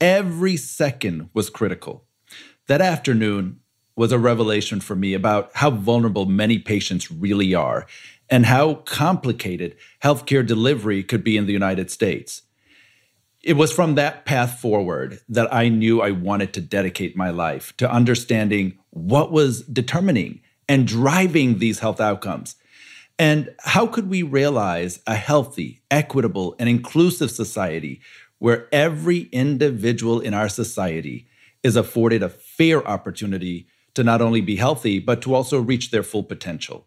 Every 0.00 0.56
second 0.56 1.30
was 1.34 1.50
critical. 1.50 2.04
That 2.68 2.80
afternoon 2.80 3.60
was 3.96 4.12
a 4.12 4.18
revelation 4.18 4.80
for 4.80 4.96
me 4.96 5.12
about 5.12 5.50
how 5.54 5.70
vulnerable 5.70 6.24
many 6.24 6.58
patients 6.58 7.10
really 7.10 7.54
are 7.54 7.86
and 8.30 8.46
how 8.46 8.74
complicated 8.74 9.76
healthcare 10.02 10.46
delivery 10.46 11.02
could 11.02 11.24
be 11.24 11.36
in 11.36 11.46
the 11.46 11.52
United 11.52 11.90
States 11.90 12.42
it 13.42 13.54
was 13.54 13.72
from 13.72 13.94
that 13.94 14.26
path 14.26 14.60
forward 14.60 15.20
that 15.28 15.52
I 15.52 15.68
knew 15.68 16.02
I 16.02 16.10
wanted 16.10 16.52
to 16.54 16.60
dedicate 16.60 17.16
my 17.16 17.30
life 17.30 17.74
to 17.78 17.90
understanding 17.90 18.78
what 18.90 19.32
was 19.32 19.62
determining 19.62 20.40
and 20.68 20.86
driving 20.86 21.58
these 21.58 21.78
health 21.78 22.00
outcomes. 22.00 22.56
And 23.18 23.54
how 23.60 23.86
could 23.86 24.08
we 24.08 24.22
realize 24.22 25.00
a 25.06 25.14
healthy, 25.14 25.82
equitable, 25.90 26.54
and 26.58 26.68
inclusive 26.68 27.30
society 27.30 28.00
where 28.38 28.68
every 28.72 29.28
individual 29.32 30.20
in 30.20 30.32
our 30.32 30.48
society 30.48 31.26
is 31.62 31.76
afforded 31.76 32.22
a 32.22 32.28
fair 32.28 32.86
opportunity 32.86 33.66
to 33.94 34.04
not 34.04 34.22
only 34.22 34.40
be 34.40 34.56
healthy, 34.56 34.98
but 34.98 35.20
to 35.22 35.34
also 35.34 35.60
reach 35.60 35.90
their 35.90 36.02
full 36.02 36.22
potential? 36.22 36.86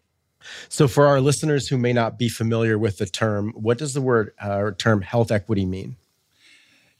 So, 0.68 0.88
for 0.88 1.06
our 1.06 1.20
listeners 1.20 1.68
who 1.68 1.78
may 1.78 1.92
not 1.92 2.18
be 2.18 2.28
familiar 2.28 2.78
with 2.78 2.98
the 2.98 3.06
term, 3.06 3.52
what 3.54 3.78
does 3.78 3.94
the 3.94 4.02
word 4.02 4.32
uh, 4.40 4.72
term 4.76 5.00
health 5.00 5.30
equity 5.30 5.64
mean? 5.64 5.96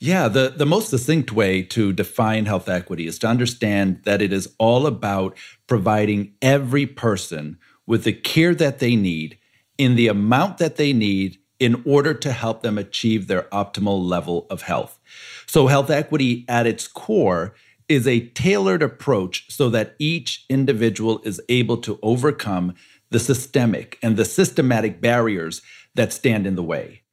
Yeah, 0.05 0.29
the, 0.29 0.53
the 0.55 0.67
most 0.67 0.91
succinct 0.91 1.33
way 1.33 1.63
to 1.63 1.91
define 1.91 2.45
health 2.45 2.69
equity 2.69 3.07
is 3.07 3.19
to 3.21 3.27
understand 3.27 4.03
that 4.05 4.21
it 4.21 4.35
is 4.35 4.55
all 4.59 4.87
about 4.87 5.35
providing 5.67 6.35
every 6.43 6.85
person 6.85 7.57
with 7.87 8.05
the 8.05 8.13
care 8.13 8.55
that 8.55 8.81
they 8.81 8.97
need 8.97 9.39
in 9.79 9.97
the 9.97 10.09
amount 10.09 10.59
that 10.59 10.77
they 10.77 10.93
need 10.93 11.39
in 11.59 11.83
order 11.87 12.13
to 12.13 12.33
help 12.33 12.61
them 12.61 12.77
achieve 12.77 13.29
their 13.29 13.45
optimal 13.45 14.07
level 14.07 14.47
of 14.51 14.61
health. 14.61 14.99
So, 15.47 15.69
health 15.69 15.89
equity 15.89 16.45
at 16.49 16.67
its 16.67 16.87
core 16.87 17.55
is 17.89 18.07
a 18.07 18.29
tailored 18.29 18.83
approach 18.83 19.51
so 19.51 19.71
that 19.71 19.97
each 19.99 20.45
individual 20.51 21.23
is 21.25 21.41
able 21.49 21.79
to 21.79 21.99
overcome 22.03 22.75
the 23.09 23.21
systemic 23.21 23.99
and 24.03 24.19
the 24.19 24.27
systematic 24.27 25.01
barriers 25.01 25.63
that 25.95 26.13
stand 26.13 26.47
in 26.47 26.57
the 26.57 26.63
way. 26.63 27.04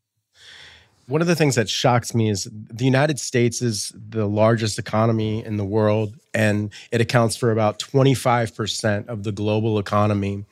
One 1.08 1.22
of 1.22 1.28
the 1.28 1.36
things 1.36 1.56
that 1.56 1.70
shocks 1.70 2.14
me 2.16 2.30
is 2.30 2.48
the 2.52 2.86
United 2.86 3.20
States 3.20 3.62
is 3.62 3.92
the 3.96 4.28
largest 4.28 4.80
economy 4.80 5.44
in 5.44 5.58
the 5.58 5.66
world, 5.66 6.16
and 6.34 6.72
it 6.92 7.02
accounts 7.02 7.36
for 7.36 7.52
about 7.52 7.80
25% 7.80 9.08
of 9.08 9.24
the 9.24 9.32
global 9.32 9.78
economy. 9.80 10.46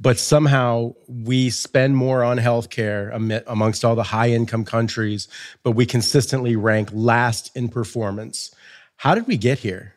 but 0.00 0.18
somehow 0.18 0.94
we 1.08 1.50
spend 1.50 1.96
more 1.96 2.22
on 2.22 2.38
healthcare 2.38 3.42
amongst 3.46 3.84
all 3.84 3.94
the 3.94 4.02
high 4.02 4.30
income 4.30 4.64
countries, 4.64 5.26
but 5.62 5.72
we 5.72 5.86
consistently 5.86 6.54
rank 6.54 6.90
last 6.92 7.50
in 7.56 7.68
performance. 7.68 8.54
How 8.96 9.14
did 9.14 9.26
we 9.26 9.36
get 9.36 9.60
here? 9.60 9.94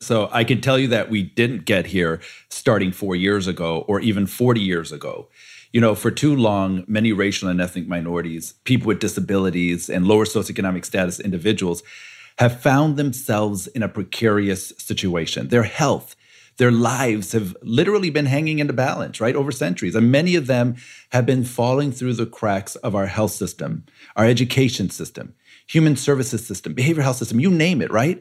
So 0.00 0.28
I 0.32 0.44
can 0.44 0.60
tell 0.60 0.78
you 0.78 0.88
that 0.88 1.10
we 1.10 1.22
didn't 1.22 1.64
get 1.64 1.86
here 1.86 2.20
starting 2.50 2.92
four 2.92 3.14
years 3.14 3.46
ago 3.46 3.84
or 3.86 4.00
even 4.00 4.26
40 4.26 4.60
years 4.60 4.90
ago. 4.90 5.28
You 5.72 5.80
know, 5.80 5.94
for 5.94 6.10
too 6.10 6.36
long, 6.36 6.84
many 6.86 7.12
racial 7.12 7.48
and 7.48 7.60
ethnic 7.60 7.88
minorities, 7.88 8.52
people 8.64 8.88
with 8.88 9.00
disabilities, 9.00 9.88
and 9.88 10.06
lower 10.06 10.26
socioeconomic 10.26 10.84
status 10.84 11.18
individuals 11.18 11.82
have 12.38 12.60
found 12.60 12.96
themselves 12.96 13.68
in 13.68 13.82
a 13.82 13.88
precarious 13.88 14.74
situation. 14.76 15.48
Their 15.48 15.62
health, 15.62 16.14
their 16.58 16.70
lives 16.70 17.32
have 17.32 17.56
literally 17.62 18.10
been 18.10 18.26
hanging 18.26 18.58
in 18.58 18.66
the 18.66 18.74
balance, 18.74 19.18
right, 19.18 19.34
over 19.34 19.50
centuries. 19.50 19.94
And 19.94 20.12
many 20.12 20.34
of 20.34 20.46
them 20.46 20.76
have 21.10 21.24
been 21.24 21.44
falling 21.44 21.90
through 21.90 22.14
the 22.14 22.26
cracks 22.26 22.76
of 22.76 22.94
our 22.94 23.06
health 23.06 23.32
system, 23.32 23.84
our 24.14 24.26
education 24.26 24.90
system, 24.90 25.34
human 25.66 25.96
services 25.96 26.46
system, 26.46 26.74
behavioral 26.74 27.04
health 27.04 27.16
system, 27.16 27.40
you 27.40 27.50
name 27.50 27.80
it, 27.80 27.90
right? 27.90 28.20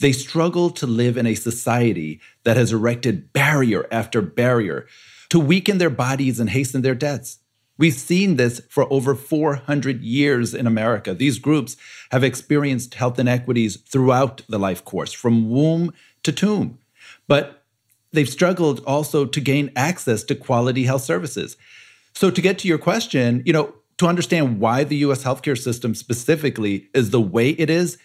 They 0.00 0.12
struggle 0.12 0.70
to 0.70 0.86
live 0.86 1.16
in 1.16 1.26
a 1.26 1.34
society 1.34 2.20
that 2.44 2.56
has 2.56 2.72
erected 2.72 3.32
barrier 3.32 3.86
after 3.90 4.20
barrier 4.20 4.86
to 5.30 5.40
weaken 5.40 5.78
their 5.78 5.90
bodies 5.90 6.38
and 6.38 6.50
hasten 6.50 6.82
their 6.82 6.94
deaths. 6.94 7.38
We've 7.78 7.94
seen 7.94 8.36
this 8.36 8.60
for 8.68 8.92
over 8.92 9.14
400 9.14 10.02
years 10.02 10.52
in 10.52 10.66
America. 10.66 11.14
These 11.14 11.38
groups 11.38 11.78
have 12.10 12.22
experienced 12.22 12.94
health 12.94 13.18
inequities 13.18 13.76
throughout 13.76 14.42
the 14.50 14.58
life 14.58 14.84
course, 14.84 15.14
from 15.14 15.48
womb 15.48 15.94
to 16.24 16.30
tomb. 16.30 16.78
But 17.26 17.62
they've 18.12 18.28
struggled 18.28 18.84
also 18.86 19.24
to 19.24 19.40
gain 19.40 19.70
access 19.74 20.22
to 20.24 20.34
quality 20.34 20.84
health 20.84 21.04
services. 21.04 21.56
So, 22.12 22.30
to 22.30 22.42
get 22.42 22.58
to 22.58 22.68
your 22.68 22.76
question, 22.76 23.42
you 23.46 23.54
know, 23.54 23.74
to 23.96 24.06
understand 24.06 24.60
why 24.60 24.84
the 24.84 24.96
US 24.96 25.24
healthcare 25.24 25.56
system 25.56 25.94
specifically 25.94 26.88
is 26.92 27.10
the 27.10 27.20
way 27.20 27.50
it 27.50 27.70
is, 27.70 27.96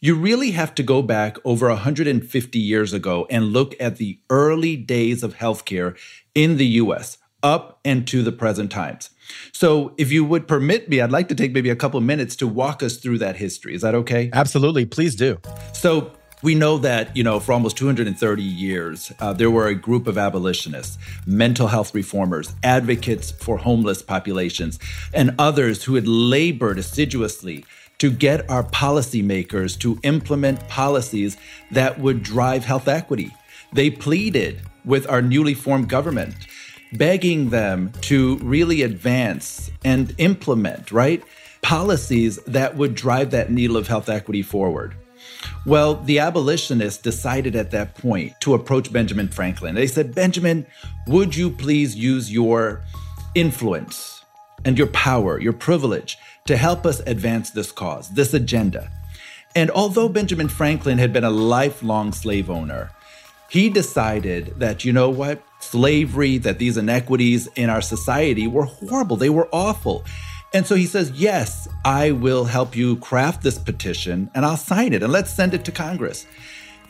you 0.00 0.14
really 0.14 0.50
have 0.52 0.74
to 0.74 0.82
go 0.82 1.02
back 1.02 1.36
over 1.44 1.68
150 1.68 2.58
years 2.58 2.92
ago 2.92 3.26
and 3.30 3.46
look 3.46 3.74
at 3.80 3.96
the 3.96 4.18
early 4.30 4.76
days 4.76 5.22
of 5.22 5.36
healthcare 5.36 5.96
in 6.34 6.56
the 6.56 6.66
US 6.66 7.18
up 7.42 7.80
and 7.84 8.06
to 8.08 8.22
the 8.22 8.32
present 8.32 8.70
times. 8.70 9.10
So, 9.52 9.94
if 9.98 10.12
you 10.12 10.24
would 10.24 10.46
permit 10.46 10.88
me, 10.88 11.00
I'd 11.00 11.10
like 11.10 11.28
to 11.28 11.34
take 11.34 11.52
maybe 11.52 11.70
a 11.70 11.76
couple 11.76 12.00
minutes 12.00 12.36
to 12.36 12.46
walk 12.46 12.82
us 12.82 12.98
through 12.98 13.18
that 13.18 13.36
history. 13.36 13.74
Is 13.74 13.82
that 13.82 13.94
okay? 13.94 14.30
Absolutely. 14.32 14.86
Please 14.86 15.16
do. 15.16 15.38
So, 15.72 16.12
we 16.42 16.54
know 16.54 16.78
that, 16.78 17.16
you 17.16 17.24
know, 17.24 17.40
for 17.40 17.52
almost 17.52 17.76
230 17.78 18.42
years, 18.42 19.10
uh, 19.20 19.32
there 19.32 19.50
were 19.50 19.66
a 19.68 19.74
group 19.74 20.06
of 20.06 20.18
abolitionists, 20.18 20.98
mental 21.26 21.66
health 21.66 21.94
reformers, 21.94 22.54
advocates 22.62 23.30
for 23.30 23.56
homeless 23.56 24.02
populations, 24.02 24.78
and 25.14 25.34
others 25.38 25.84
who 25.84 25.94
had 25.94 26.06
labored 26.06 26.78
assiduously 26.78 27.64
to 27.98 28.10
get 28.10 28.48
our 28.50 28.62
policymakers 28.62 29.78
to 29.80 29.98
implement 30.02 30.68
policies 30.68 31.36
that 31.70 31.98
would 31.98 32.22
drive 32.22 32.64
health 32.64 32.88
equity. 32.88 33.34
They 33.72 33.90
pleaded 33.90 34.60
with 34.84 35.08
our 35.08 35.22
newly 35.22 35.54
formed 35.54 35.88
government, 35.88 36.34
begging 36.92 37.50
them 37.50 37.92
to 38.02 38.36
really 38.38 38.82
advance 38.82 39.70
and 39.84 40.14
implement, 40.18 40.92
right, 40.92 41.22
policies 41.62 42.36
that 42.44 42.76
would 42.76 42.94
drive 42.94 43.30
that 43.32 43.50
needle 43.50 43.76
of 43.76 43.88
health 43.88 44.08
equity 44.08 44.42
forward. 44.42 44.94
Well, 45.64 45.96
the 45.96 46.20
abolitionists 46.20 47.02
decided 47.02 47.56
at 47.56 47.72
that 47.72 47.96
point 47.96 48.34
to 48.40 48.54
approach 48.54 48.92
Benjamin 48.92 49.28
Franklin. 49.28 49.74
They 49.74 49.88
said, 49.88 50.14
Benjamin, 50.14 50.66
would 51.08 51.34
you 51.34 51.50
please 51.50 51.96
use 51.96 52.32
your 52.32 52.82
influence 53.34 54.24
and 54.64 54.78
your 54.78 54.86
power, 54.88 55.40
your 55.40 55.52
privilege 55.52 56.16
to 56.46 56.56
help 56.56 56.86
us 56.86 57.00
advance 57.00 57.50
this 57.50 57.72
cause, 57.72 58.08
this 58.10 58.34
agenda. 58.34 58.90
And 59.54 59.70
although 59.70 60.08
Benjamin 60.08 60.48
Franklin 60.48 60.98
had 60.98 61.12
been 61.12 61.24
a 61.24 61.30
lifelong 61.30 62.12
slave 62.12 62.50
owner, 62.50 62.90
he 63.48 63.70
decided 63.70 64.58
that, 64.58 64.84
you 64.84 64.92
know 64.92 65.08
what, 65.08 65.42
slavery, 65.60 66.38
that 66.38 66.58
these 66.58 66.76
inequities 66.76 67.48
in 67.56 67.70
our 67.70 67.80
society 67.80 68.46
were 68.46 68.64
horrible, 68.64 69.16
they 69.16 69.30
were 69.30 69.48
awful. 69.52 70.04
And 70.52 70.66
so 70.66 70.74
he 70.74 70.86
says, 70.86 71.10
Yes, 71.12 71.68
I 71.84 72.12
will 72.12 72.44
help 72.44 72.76
you 72.76 72.96
craft 72.96 73.42
this 73.42 73.58
petition 73.58 74.30
and 74.34 74.44
I'll 74.44 74.56
sign 74.56 74.92
it 74.92 75.02
and 75.02 75.12
let's 75.12 75.30
send 75.30 75.54
it 75.54 75.64
to 75.66 75.72
Congress. 75.72 76.26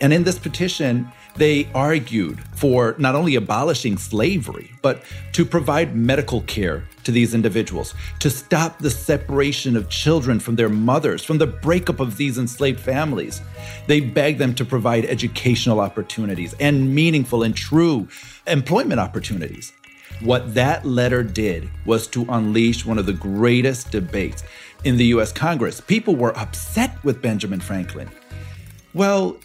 And 0.01 0.13
in 0.13 0.25
this 0.25 0.39
petition, 0.39 1.11
they 1.37 1.69
argued 1.75 2.41
for 2.55 2.95
not 2.99 3.15
only 3.15 3.35
abolishing 3.35 3.99
slavery, 3.99 4.71
but 4.83 5.03
to 5.33 5.45
provide 5.45 5.95
medical 5.95 6.41
care 6.43 6.85
to 7.05 7.13
these 7.13 7.35
individuals, 7.35 7.95
to 8.21 8.31
stop 8.31 8.79
the 8.79 8.91
separation 8.91 9.77
of 9.77 9.89
children 9.89 10.41
from 10.41 10.57
their 10.57 10.69
mothers, 10.69 11.23
from 11.23 11.39
the 11.39 11.47
breakup 11.47 12.01
of 12.01 12.17
these 12.17 12.39
enslaved 12.39 12.81
families. 12.81 13.41
They 13.87 14.01
begged 14.01 14.39
them 14.39 14.55
to 14.55 14.65
provide 14.65 15.05
educational 15.05 15.81
opportunities 15.81 16.55
and 16.59 16.95
meaningful 16.95 17.43
and 17.43 17.55
true 17.55 18.09
employment 18.47 19.01
opportunities. 19.01 19.73
What 20.21 20.55
that 20.55 20.87
letter 20.87 21.23
did 21.23 21.69
was 21.85 22.07
to 22.09 22.25
unleash 22.31 22.87
one 22.87 22.99
of 22.99 23.05
the 23.07 23.13
greatest 23.13 23.91
debates 23.91 24.43
in 24.85 24.97
the 24.97 25.07
US 25.07 25.33
Congress. 25.33 25.81
People 25.81 26.17
were 26.17 26.37
upset 26.39 26.97
with 27.05 27.21
Benjamin 27.21 27.61
Franklin. 27.61 28.09
Well, 28.95 29.37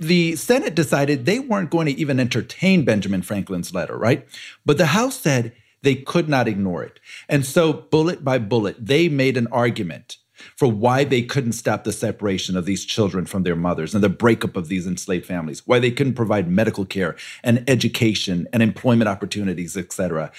the 0.00 0.36
Senate 0.36 0.74
decided 0.74 1.24
they 1.24 1.38
weren't 1.38 1.70
going 1.70 1.86
to 1.86 1.98
even 1.98 2.20
entertain 2.20 2.84
Benjamin 2.84 3.22
Franklin's 3.22 3.74
letter, 3.74 3.96
right? 3.96 4.26
But 4.64 4.78
the 4.78 4.86
House 4.86 5.20
said 5.20 5.52
they 5.82 5.94
could 5.94 6.28
not 6.28 6.48
ignore 6.48 6.82
it. 6.82 7.00
And 7.28 7.44
so, 7.44 7.72
bullet 7.72 8.24
by 8.24 8.38
bullet, 8.38 8.76
they 8.78 9.08
made 9.08 9.36
an 9.36 9.46
argument 9.48 10.16
for 10.56 10.68
why 10.68 11.04
they 11.04 11.22
couldn't 11.22 11.52
stop 11.52 11.84
the 11.84 11.92
separation 11.92 12.56
of 12.56 12.64
these 12.64 12.84
children 12.84 13.26
from 13.26 13.42
their 13.42 13.56
mothers 13.56 13.94
and 13.94 14.04
the 14.04 14.08
breakup 14.08 14.56
of 14.56 14.68
these 14.68 14.86
enslaved 14.86 15.26
families, 15.26 15.66
why 15.66 15.78
they 15.78 15.90
couldn't 15.90 16.14
provide 16.14 16.48
medical 16.48 16.84
care 16.84 17.16
and 17.42 17.64
education 17.68 18.46
and 18.52 18.62
employment 18.62 19.08
opportunities, 19.08 19.76
etc. 19.76 20.30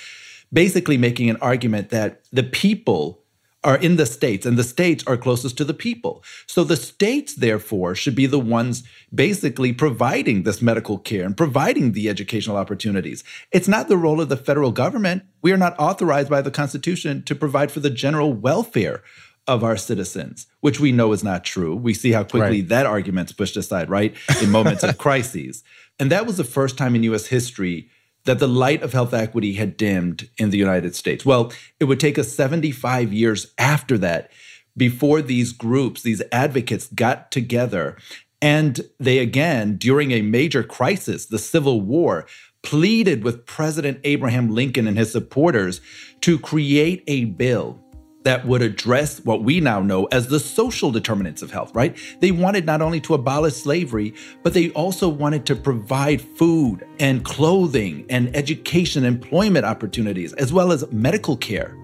Basically, 0.51 0.97
making 0.97 1.29
an 1.29 1.37
argument 1.37 1.89
that 1.89 2.21
the 2.31 2.43
people 2.43 3.21
are 3.63 3.77
in 3.77 3.97
the 3.97 4.05
states, 4.05 4.45
and 4.45 4.57
the 4.57 4.63
states 4.63 5.03
are 5.05 5.17
closest 5.17 5.57
to 5.57 5.65
the 5.65 5.73
people. 5.73 6.23
So 6.47 6.63
the 6.63 6.77
states, 6.77 7.35
therefore, 7.35 7.93
should 7.93 8.15
be 8.15 8.25
the 8.25 8.39
ones 8.39 8.83
basically 9.13 9.73
providing 9.73 10.43
this 10.43 10.61
medical 10.61 10.97
care 10.97 11.25
and 11.25 11.35
providing 11.35 11.91
the 11.91 12.07
educational 12.07 12.57
opportunities. 12.57 13.23
It's 13.51 13.67
not 13.67 13.87
the 13.87 13.97
role 13.97 14.21
of 14.21 14.29
the 14.29 14.37
federal 14.37 14.71
government. 14.71 15.23
We 15.41 15.51
are 15.51 15.57
not 15.57 15.77
authorized 15.77 16.29
by 16.29 16.41
the 16.41 16.51
Constitution 16.51 17.23
to 17.23 17.35
provide 17.35 17.71
for 17.71 17.81
the 17.81 17.89
general 17.89 18.33
welfare 18.33 19.03
of 19.47 19.63
our 19.63 19.77
citizens, 19.77 20.47
which 20.61 20.79
we 20.79 20.91
know 20.91 21.11
is 21.11 21.23
not 21.23 21.43
true. 21.43 21.75
We 21.75 21.93
see 21.93 22.11
how 22.11 22.23
quickly 22.23 22.61
right. 22.61 22.69
that 22.69 22.85
argument's 22.85 23.31
pushed 23.31 23.57
aside, 23.57 23.89
right? 23.89 24.15
In 24.41 24.51
moments 24.51 24.83
of 24.83 24.97
crises. 24.99 25.63
And 25.99 26.11
that 26.11 26.25
was 26.25 26.37
the 26.37 26.43
first 26.43 26.77
time 26.77 26.95
in 26.95 27.03
US 27.03 27.25
history 27.27 27.89
that 28.29 28.37
the 28.37 28.47
light 28.47 28.83
of 28.83 28.93
health 28.93 29.11
equity 29.11 29.53
had 29.53 29.75
dimmed 29.75 30.29
in 30.37 30.51
the 30.51 30.57
United 30.59 30.93
States. 30.93 31.25
Well, 31.25 31.51
it 31.79 31.85
would 31.85 31.99
take 31.99 32.19
us 32.19 32.31
75 32.31 33.11
years 33.11 33.47
after 33.57 33.97
that 33.97 34.29
before 34.77 35.23
these 35.23 35.51
groups, 35.51 36.03
these 36.03 36.21
advocates 36.31 36.85
got 36.93 37.31
together 37.31 37.97
and 38.39 38.81
they 38.99 39.17
again, 39.17 39.77
during 39.77 40.11
a 40.11 40.21
major 40.21 40.61
crisis, 40.61 41.25
the 41.25 41.39
Civil 41.39 41.81
War, 41.81 42.27
pleaded 42.61 43.23
with 43.23 43.47
President 43.47 43.99
Abraham 44.03 44.53
Lincoln 44.53 44.87
and 44.87 44.95
his 44.95 45.11
supporters 45.11 45.81
to 46.21 46.37
create 46.37 47.03
a 47.07 47.25
bill 47.25 47.83
that 48.29 48.45
would 48.45 48.61
address 48.61 49.25
what 49.25 49.41
we 49.41 49.59
now 49.59 49.81
know 49.81 50.05
as 50.11 50.27
the 50.27 50.39
social 50.39 50.91
determinants 50.91 51.41
of 51.41 51.49
health, 51.49 51.73
right? 51.73 51.97
They 52.19 52.29
wanted 52.29 52.63
not 52.63 52.79
only 52.79 53.01
to 53.01 53.15
abolish 53.15 53.55
slavery, 53.55 54.13
but 54.43 54.53
they 54.53 54.69
also 54.73 55.09
wanted 55.09 55.47
to 55.47 55.55
provide 55.55 56.21
food 56.21 56.85
and 56.99 57.25
clothing 57.25 58.05
and 58.07 58.35
education, 58.35 59.03
employment 59.03 59.65
opportunities, 59.65 60.33
as 60.33 60.53
well 60.53 60.71
as 60.71 60.85
medical 60.91 61.37
care. 61.37 61.75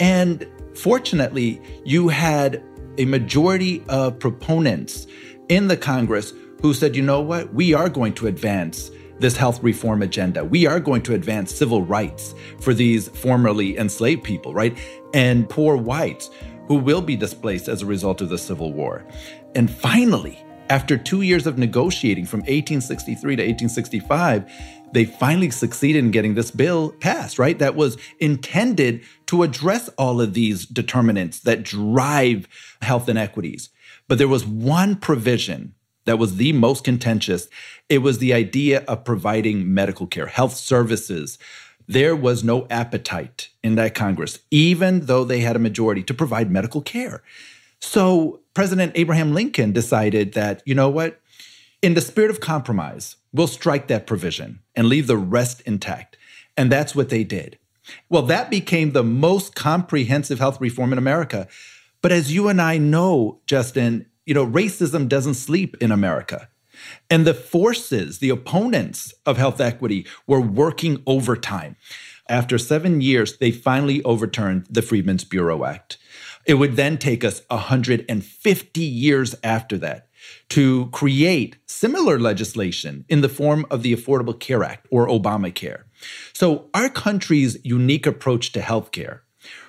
And 0.00 0.48
fortunately, 0.74 1.60
you 1.84 2.08
had 2.08 2.64
a 2.96 3.04
majority 3.04 3.84
of 3.90 4.18
proponents 4.18 5.06
in 5.50 5.68
the 5.68 5.76
Congress 5.76 6.32
who 6.62 6.72
said, 6.72 6.96
you 6.96 7.02
know 7.02 7.20
what, 7.20 7.52
we 7.52 7.74
are 7.74 7.90
going 7.90 8.14
to 8.14 8.26
advance 8.26 8.90
this 9.20 9.36
health 9.36 9.62
reform 9.62 10.02
agenda. 10.02 10.44
We 10.44 10.66
are 10.66 10.80
going 10.80 11.02
to 11.02 11.14
advance 11.14 11.54
civil 11.54 11.82
rights 11.82 12.34
for 12.60 12.74
these 12.74 13.08
formerly 13.08 13.76
enslaved 13.76 14.24
people, 14.24 14.54
right? 14.54 14.76
And 15.14 15.48
poor 15.48 15.76
whites 15.76 16.30
who 16.66 16.76
will 16.76 17.00
be 17.00 17.16
displaced 17.16 17.68
as 17.68 17.82
a 17.82 17.86
result 17.86 18.20
of 18.20 18.28
the 18.28 18.38
Civil 18.38 18.72
War. 18.72 19.04
And 19.54 19.70
finally, 19.70 20.44
after 20.70 20.98
two 20.98 21.22
years 21.22 21.46
of 21.46 21.56
negotiating 21.56 22.26
from 22.26 22.40
1863 22.40 23.36
to 23.36 23.42
1865, 23.42 24.50
they 24.92 25.04
finally 25.04 25.50
succeeded 25.50 26.04
in 26.04 26.10
getting 26.10 26.34
this 26.34 26.50
bill 26.50 26.92
passed, 27.00 27.38
right? 27.38 27.58
That 27.58 27.74
was 27.74 27.96
intended 28.20 29.02
to 29.26 29.42
address 29.42 29.88
all 29.98 30.20
of 30.20 30.34
these 30.34 30.66
determinants 30.66 31.40
that 31.40 31.62
drive 31.62 32.46
health 32.82 33.08
inequities. 33.08 33.70
But 34.08 34.18
there 34.18 34.28
was 34.28 34.46
one 34.46 34.96
provision 34.96 35.74
that 36.08 36.18
was 36.18 36.36
the 36.36 36.52
most 36.52 36.82
contentious. 36.84 37.48
It 37.88 37.98
was 37.98 38.18
the 38.18 38.34
idea 38.34 38.84
of 38.88 39.04
providing 39.04 39.72
medical 39.72 40.06
care, 40.06 40.26
health 40.26 40.54
services 40.54 41.38
there 41.88 42.14
was 42.14 42.44
no 42.44 42.66
appetite 42.68 43.48
in 43.64 43.74
that 43.76 43.94
Congress, 43.94 44.40
even 44.50 45.06
though 45.06 45.24
they 45.24 45.40
had 45.40 45.56
a 45.56 45.58
majority 45.58 46.02
to 46.02 46.14
provide 46.14 46.50
medical 46.50 46.82
care. 46.82 47.22
So 47.80 48.40
President 48.52 48.92
Abraham 48.94 49.32
Lincoln 49.32 49.72
decided 49.72 50.34
that, 50.34 50.62
you 50.66 50.74
know 50.74 50.90
what? 50.90 51.20
In 51.80 51.94
the 51.94 52.02
spirit 52.02 52.30
of 52.30 52.40
compromise, 52.40 53.16
we'll 53.32 53.46
strike 53.46 53.88
that 53.88 54.06
provision 54.06 54.60
and 54.76 54.86
leave 54.86 55.06
the 55.06 55.16
rest 55.16 55.62
intact. 55.62 56.18
And 56.56 56.70
that's 56.70 56.94
what 56.94 57.08
they 57.08 57.24
did. 57.24 57.58
Well, 58.10 58.22
that 58.22 58.50
became 58.50 58.92
the 58.92 59.04
most 59.04 59.54
comprehensive 59.54 60.40
health 60.40 60.60
reform 60.60 60.92
in 60.92 60.98
America. 60.98 61.48
But 62.02 62.12
as 62.12 62.34
you 62.34 62.48
and 62.48 62.60
I 62.60 62.76
know, 62.76 63.40
Justin, 63.46 64.06
you 64.28 64.34
know, 64.34 64.46
racism 64.46 65.08
doesn't 65.08 65.34
sleep 65.34 65.74
in 65.80 65.90
America. 65.90 66.50
And 67.08 67.26
the 67.26 67.32
forces, 67.32 68.18
the 68.18 68.28
opponents 68.28 69.14
of 69.24 69.38
health 69.38 69.58
equity 69.58 70.06
were 70.26 70.40
working 70.40 71.02
overtime. 71.06 71.76
After 72.28 72.58
seven 72.58 73.00
years, 73.00 73.38
they 73.38 73.50
finally 73.50 74.02
overturned 74.02 74.66
the 74.68 74.82
Freedmen's 74.82 75.24
Bureau 75.24 75.64
Act. 75.64 75.96
It 76.44 76.54
would 76.54 76.76
then 76.76 76.98
take 76.98 77.24
us 77.24 77.40
150 77.48 78.80
years 78.80 79.34
after 79.42 79.78
that 79.78 80.08
to 80.50 80.90
create 80.90 81.56
similar 81.64 82.18
legislation 82.18 83.06
in 83.08 83.22
the 83.22 83.30
form 83.30 83.64
of 83.70 83.82
the 83.82 83.96
Affordable 83.96 84.38
Care 84.38 84.62
Act 84.62 84.86
or 84.90 85.06
Obamacare. 85.08 85.84
So, 86.34 86.68
our 86.74 86.90
country's 86.90 87.56
unique 87.64 88.06
approach 88.06 88.52
to 88.52 88.60
healthcare 88.60 89.20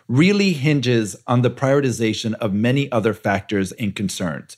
really 0.09 0.53
hinges 0.53 1.15
on 1.27 1.43
the 1.43 1.51
prioritization 1.51 2.33
of 2.33 2.51
many 2.51 2.91
other 2.91 3.13
factors 3.13 3.71
and 3.73 3.95
concerns, 3.95 4.57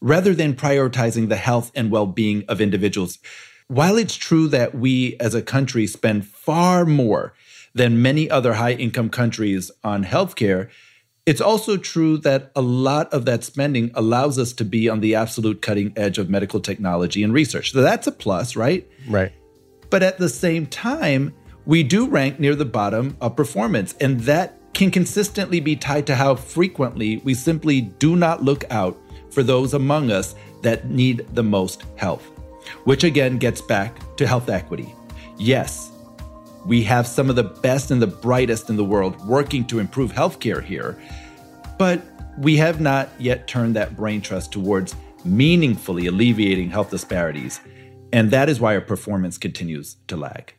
rather 0.00 0.34
than 0.34 0.54
prioritizing 0.54 1.28
the 1.28 1.36
health 1.36 1.72
and 1.74 1.90
well 1.90 2.06
being 2.06 2.44
of 2.46 2.60
individuals. 2.60 3.18
While 3.66 3.96
it's 3.96 4.14
true 4.14 4.46
that 4.48 4.74
we 4.74 5.16
as 5.18 5.34
a 5.34 5.42
country 5.42 5.86
spend 5.86 6.26
far 6.26 6.84
more 6.84 7.32
than 7.74 8.02
many 8.02 8.30
other 8.30 8.54
high 8.54 8.74
income 8.74 9.08
countries 9.08 9.70
on 9.82 10.04
healthcare, 10.04 10.68
it's 11.24 11.40
also 11.40 11.78
true 11.78 12.18
that 12.18 12.52
a 12.54 12.60
lot 12.60 13.10
of 13.10 13.24
that 13.24 13.42
spending 13.42 13.90
allows 13.94 14.38
us 14.38 14.52
to 14.52 14.64
be 14.64 14.90
on 14.90 15.00
the 15.00 15.14
absolute 15.14 15.62
cutting 15.62 15.94
edge 15.96 16.18
of 16.18 16.28
medical 16.28 16.60
technology 16.60 17.22
and 17.22 17.32
research. 17.32 17.72
So 17.72 17.80
that's 17.80 18.06
a 18.06 18.12
plus, 18.12 18.54
right? 18.54 18.86
Right. 19.08 19.32
But 19.88 20.02
at 20.02 20.18
the 20.18 20.28
same 20.28 20.66
time, 20.66 21.32
we 21.64 21.82
do 21.82 22.06
rank 22.06 22.38
near 22.38 22.54
the 22.54 22.66
bottom 22.66 23.16
of 23.22 23.36
performance. 23.36 23.94
And 23.98 24.20
that 24.20 24.58
can 24.74 24.90
consistently 24.90 25.60
be 25.60 25.76
tied 25.76 26.06
to 26.08 26.14
how 26.14 26.34
frequently 26.34 27.18
we 27.18 27.32
simply 27.32 27.80
do 27.80 28.16
not 28.16 28.42
look 28.42 28.64
out 28.70 29.00
for 29.30 29.42
those 29.42 29.74
among 29.74 30.10
us 30.10 30.34
that 30.62 30.90
need 30.90 31.26
the 31.34 31.42
most 31.42 31.84
help. 31.96 32.20
Which 32.84 33.04
again 33.04 33.38
gets 33.38 33.60
back 33.60 34.16
to 34.16 34.26
health 34.26 34.48
equity. 34.48 34.94
Yes, 35.38 35.92
we 36.64 36.82
have 36.84 37.06
some 37.06 37.28
of 37.30 37.36
the 37.36 37.44
best 37.44 37.90
and 37.90 38.00
the 38.00 38.06
brightest 38.06 38.70
in 38.70 38.76
the 38.76 38.84
world 38.84 39.22
working 39.26 39.66
to 39.66 39.78
improve 39.78 40.12
healthcare 40.12 40.62
here, 40.62 41.00
but 41.78 42.02
we 42.38 42.56
have 42.56 42.80
not 42.80 43.10
yet 43.18 43.46
turned 43.46 43.76
that 43.76 43.96
brain 43.96 44.20
trust 44.20 44.52
towards 44.52 44.96
meaningfully 45.24 46.06
alleviating 46.06 46.70
health 46.70 46.90
disparities. 46.90 47.60
And 48.12 48.30
that 48.30 48.48
is 48.48 48.60
why 48.60 48.74
our 48.74 48.80
performance 48.80 49.38
continues 49.38 49.96
to 50.08 50.16
lag. 50.16 50.54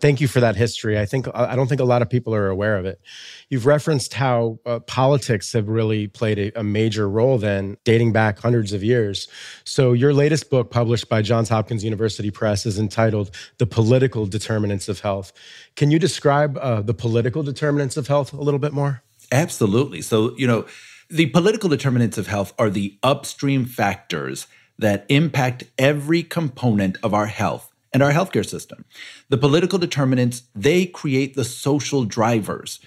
Thank 0.00 0.20
you 0.20 0.28
for 0.28 0.40
that 0.40 0.56
history. 0.56 0.98
I 0.98 1.06
think 1.06 1.26
I 1.34 1.56
don't 1.56 1.66
think 1.66 1.80
a 1.80 1.84
lot 1.84 2.02
of 2.02 2.10
people 2.10 2.34
are 2.34 2.48
aware 2.48 2.76
of 2.76 2.86
it. 2.86 3.00
You've 3.48 3.66
referenced 3.66 4.14
how 4.14 4.58
uh, 4.66 4.80
politics 4.80 5.52
have 5.52 5.68
really 5.68 6.06
played 6.06 6.38
a, 6.38 6.60
a, 6.60 6.62
major 6.62 7.08
role 7.08 7.38
then, 7.38 7.76
dating 7.84 8.12
back 8.12 8.38
hundreds 8.38 8.72
of 8.72 8.84
years. 8.84 9.28
So 9.64 9.92
your 9.92 10.12
latest 10.12 10.50
book, 10.50 10.70
published 10.70 11.08
by 11.08 11.22
Johns 11.22 11.48
Hopkins 11.48 11.82
University 11.84 12.30
Press, 12.30 12.66
is 12.66 12.78
entitled 12.78 13.30
"The 13.58 13.66
Political 13.66 14.26
Determinants 14.26 14.88
of 14.88 15.00
Health." 15.00 15.32
Can 15.76 15.90
you 15.90 15.98
describe 15.98 16.58
uh, 16.58 16.82
the 16.82 16.94
political 16.94 17.42
determinants 17.42 17.96
of 17.96 18.06
health 18.06 18.32
a 18.32 18.40
little 18.40 18.60
bit 18.60 18.72
more? 18.72 19.02
Absolutely. 19.32 20.02
So 20.02 20.36
you 20.36 20.46
know, 20.46 20.66
the 21.10 21.26
political 21.26 21.68
determinants 21.68 22.18
of 22.18 22.26
health 22.26 22.52
are 22.58 22.70
the 22.70 22.98
upstream 23.02 23.64
factors 23.64 24.46
that 24.78 25.04
impact 25.08 25.64
every 25.76 26.22
component 26.22 26.96
of 27.02 27.12
our 27.12 27.26
health 27.26 27.67
and 27.92 28.02
our 28.02 28.12
healthcare 28.12 28.46
system. 28.46 28.84
The 29.28 29.38
political 29.38 29.78
determinants, 29.78 30.42
they 30.54 30.86
create 30.86 31.34
the 31.34 31.44
social 31.44 32.04
drivers, 32.04 32.80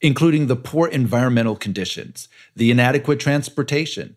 including 0.00 0.46
the 0.46 0.56
poor 0.56 0.88
environmental 0.88 1.56
conditions, 1.56 2.28
the 2.54 2.70
inadequate 2.70 3.20
transportation, 3.20 4.16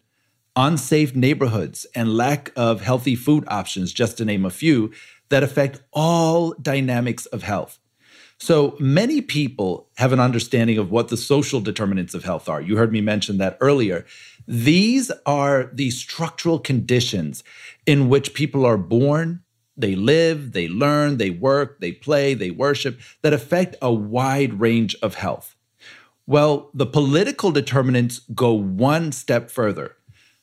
unsafe 0.56 1.15
neighborhoods, 1.15 1.86
and 1.95 2.17
lack 2.17 2.51
of 2.56 2.82
healthy 2.82 3.15
food 3.15 3.43
options, 3.47 3.93
just 3.93 4.17
to 4.17 4.25
name 4.25 4.45
a 4.45 4.49
few, 4.49 4.91
that 5.30 5.43
affect 5.43 5.82
all 5.93 6.54
dynamics 6.62 7.25
of 7.27 7.43
health. 7.43 7.80
So 8.38 8.75
many 8.80 9.21
people 9.21 9.88
have 9.97 10.12
an 10.12 10.19
understanding 10.19 10.80
of 10.80 10.89
what 10.89 11.10
the 11.10 11.17
social 11.17 11.62
determinants 11.62 12.15
of 12.15 12.23
health 12.23 12.49
are. 12.49 12.60
You 12.60 12.75
heard 12.75 12.91
me 12.91 12.99
mention 12.99 13.38
that 13.38 13.56
earlier. 13.62 14.04
These 14.47 15.12
are 15.27 15.69
the 15.73 15.91
structural 15.91 16.58
conditions 16.58 17.43
in 17.86 18.10
which 18.10 18.34
people 18.34 18.65
are 18.65 18.77
born, 18.77 19.43
they 19.82 19.96
live, 19.96 20.54
they 20.54 20.67
learn, 20.67 21.17
they 21.17 21.30
work, 21.30 21.80
they 21.80 21.91
play, 21.91 22.34
they 22.34 22.52
worship, 22.52 23.00
that 23.22 23.34
affect 23.34 23.76
a 23.82 23.91
wide 23.91 24.60
range 24.60 24.96
of 25.02 25.15
health. 25.15 25.56
Well, 26.28 26.70
the 26.74 26.86
political 26.86 27.52
determinants 27.52 28.20
go 28.34 28.54
one 28.54 29.12
step 29.12 29.52
further. 29.52 29.96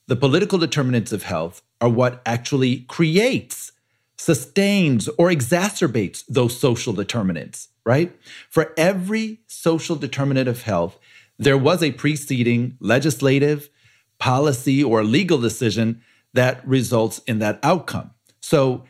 The 0.06 0.16
political 0.16 0.58
determinants 0.58 1.12
of 1.12 1.22
health 1.22 1.62
are 1.80 1.88
what 1.88 2.20
actually 2.26 2.80
creates, 2.80 3.72
sustains, 4.16 5.08
or 5.16 5.28
exacerbates 5.28 6.24
those 6.28 6.58
social 6.58 6.92
determinants, 6.92 7.68
right? 7.86 8.14
For 8.50 8.74
every 8.76 9.40
social 9.46 9.96
determinant 9.96 10.48
of 10.48 10.62
health, 10.62 10.98
there 11.38 11.58
was 11.58 11.82
a 11.82 11.92
preceding 11.92 12.76
legislative, 12.80 13.70
policy, 14.18 14.82
or 14.82 15.04
legal 15.04 15.38
decision 15.38 16.02
that 16.34 16.66
results 16.66 17.20
in 17.26 17.38
that 17.38 17.60
outcome. 17.62 18.10
So 18.40 18.84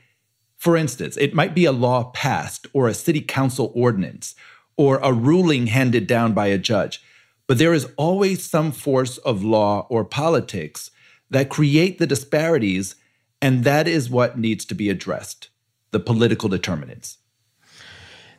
for 0.59 0.77
instance, 0.77 1.17
it 1.17 1.35
might 1.35 1.55
be 1.55 1.65
a 1.65 1.73
law 1.73 2.11
passed 2.11 2.67
or 2.73 2.89
a 2.89 2.95
city 2.95 3.21
council 3.21 3.73
ordinance 3.75 4.35
or 4.77 4.99
a 4.99 5.13
ruling 5.13 5.69
handed 5.69 6.07
down 6.07 6.33
by 6.35 6.49
a 6.49 6.59
judge, 6.59 7.01
but 7.47 7.59
there 7.59 7.73
is 7.73 7.89
always 7.97 8.45
some 8.45 8.73
force 8.73 9.19
of 9.19 9.45
law 9.45 9.87
or 9.89 10.05
politics 10.05 10.91
that 11.31 11.49
create 11.49 11.99
the 11.99 12.07
disparities, 12.07 12.97
and 13.41 13.63
that 13.65 13.87
is 13.87 14.11
what 14.11 14.39
needs 14.39 14.65
to 14.65 14.75
be 14.75 14.91
addressed 14.91 15.49
the 15.91 16.01
political 16.01 16.51
determinants. 16.51 17.17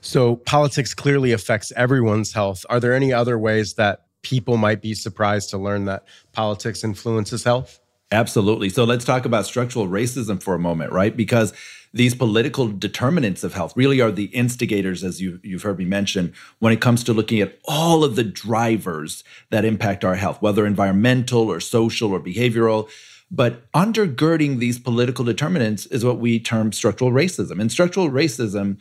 So, 0.01 0.36
politics 0.36 0.93
clearly 0.93 1.32
affects 1.32 1.71
everyone's 1.75 2.34
health. 2.34 2.65
Are 2.69 2.79
there 2.79 2.93
any 2.93 3.12
other 3.12 3.39
ways 3.39 3.73
that 3.73 4.05
people 4.21 4.58
might 4.58 4.82
be 4.82 4.93
surprised 4.93 5.49
to 5.49 5.58
learn 5.58 5.86
that 5.86 6.05
politics 6.32 6.84
influences 6.84 7.43
health? 7.43 7.79
Absolutely. 8.12 8.69
So, 8.69 8.84
let's 8.84 9.03
talk 9.03 9.25
about 9.25 9.45
structural 9.45 9.88
racism 9.88 10.41
for 10.41 10.53
a 10.53 10.60
moment, 10.60 10.91
right? 10.91 11.15
Because 11.15 11.53
these 11.93 12.13
political 12.13 12.67
determinants 12.67 13.43
of 13.43 13.54
health 13.54 13.73
really 13.75 13.99
are 13.99 14.12
the 14.12 14.25
instigators, 14.25 15.04
as 15.04 15.21
you, 15.21 15.39
you've 15.43 15.63
heard 15.63 15.80
me 15.80 15.86
mention, 15.86 16.34
when 16.60 16.71
it 16.71 16.82
comes 16.82 17.04
to 17.04 17.13
looking 17.13 17.39
at 17.39 17.58
all 17.65 18.04
of 18.04 18.15
the 18.15 18.23
drivers 18.23 19.23
that 19.49 19.65
impact 19.65 20.06
our 20.06 20.15
health, 20.15 20.41
whether 20.41 20.65
environmental 20.65 21.49
or 21.49 21.60
social 21.60 22.12
or 22.12 22.19
behavioral. 22.19 22.89
But 23.32 23.71
undergirding 23.73 24.58
these 24.58 24.80
political 24.80 25.23
determinants 25.23 25.86
is 25.88 26.04
what 26.04 26.19
we 26.19 26.39
term 26.39 26.71
structural 26.71 27.12
racism. 27.12 27.60
And 27.60 27.71
structural 27.71 28.10
racism 28.10 28.78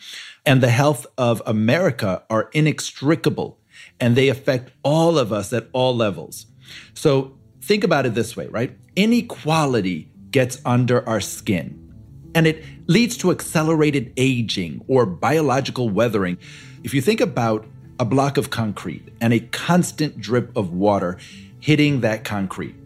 and 0.47 0.63
the 0.63 0.71
health 0.71 1.07
of 1.19 1.43
America 1.47 2.23
are 2.31 2.49
inextricable, 2.53 3.59
and 4.01 4.17
they 4.17 4.29
affect 4.29 4.73
all 4.83 5.19
of 5.19 5.33
us 5.33 5.53
at 5.53 5.69
all 5.73 5.95
levels. 5.95 6.47
So 6.95 7.37
think 7.63 7.85
about 7.85 8.07
it 8.07 8.15
this 8.15 8.37
way, 8.37 8.47
right? 8.49 8.77
Inequality 8.97 10.11
gets 10.31 10.61
under 10.65 11.07
our 11.09 11.21
skin 11.21 11.88
and 12.35 12.47
it 12.47 12.65
leads 12.87 13.17
to 13.19 13.31
accelerated 13.31 14.13
aging 14.17 14.85
or 14.89 15.07
biological 15.07 15.89
weathering. 15.89 16.39
If 16.85 16.95
you 16.95 17.01
think 17.01 17.21
about 17.21 17.67
a 17.99 18.05
block 18.05 18.37
of 18.37 18.51
concrete 18.51 19.09
and 19.21 19.33
a 19.33 19.41
constant 19.41 20.21
drip 20.21 20.57
of 20.57 20.73
water 20.73 21.19
hitting 21.61 22.01
that 22.03 22.25
concrete, 22.25 22.77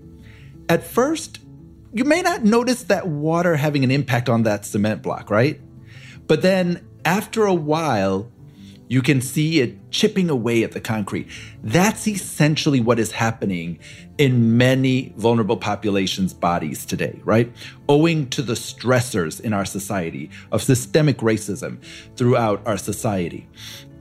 at 0.69 0.85
first, 0.85 1.39
you 1.93 2.05
may 2.05 2.23
not 2.23 2.45
notice 2.45 2.85
that 2.85 3.07
water 3.07 3.57
having 3.57 3.85
an 3.85 3.91
impact 3.91 4.29
on 4.29 4.45
that 4.45 4.65
cement 4.65 5.03
block, 5.03 5.29
right? 5.29 5.61
But 6.27 6.41
then 6.41 6.89
after 7.05 7.45
a 7.45 7.53
while, 7.53 8.32
you 8.93 9.01
can 9.01 9.23
see 9.23 9.61
it 9.61 9.91
chipping 9.91 10.29
away 10.29 10.63
at 10.63 10.73
the 10.73 10.81
concrete. 10.81 11.27
That's 11.63 12.07
essentially 12.07 12.79
what 12.79 12.99
is 12.99 13.11
happening 13.11 13.79
in 14.19 14.59
many 14.59 15.15
vulnerable 15.17 15.57
populations' 15.57 16.35
bodies 16.35 16.85
today, 16.85 17.19
right? 17.25 17.51
Owing 17.89 18.29
to 18.29 18.43
the 18.43 18.53
stressors 18.53 19.41
in 19.41 19.55
our 19.55 19.65
society 19.65 20.29
of 20.51 20.63
systemic 20.63 21.21
racism 21.21 21.83
throughout 22.17 22.61
our 22.67 22.77
society. 22.77 23.49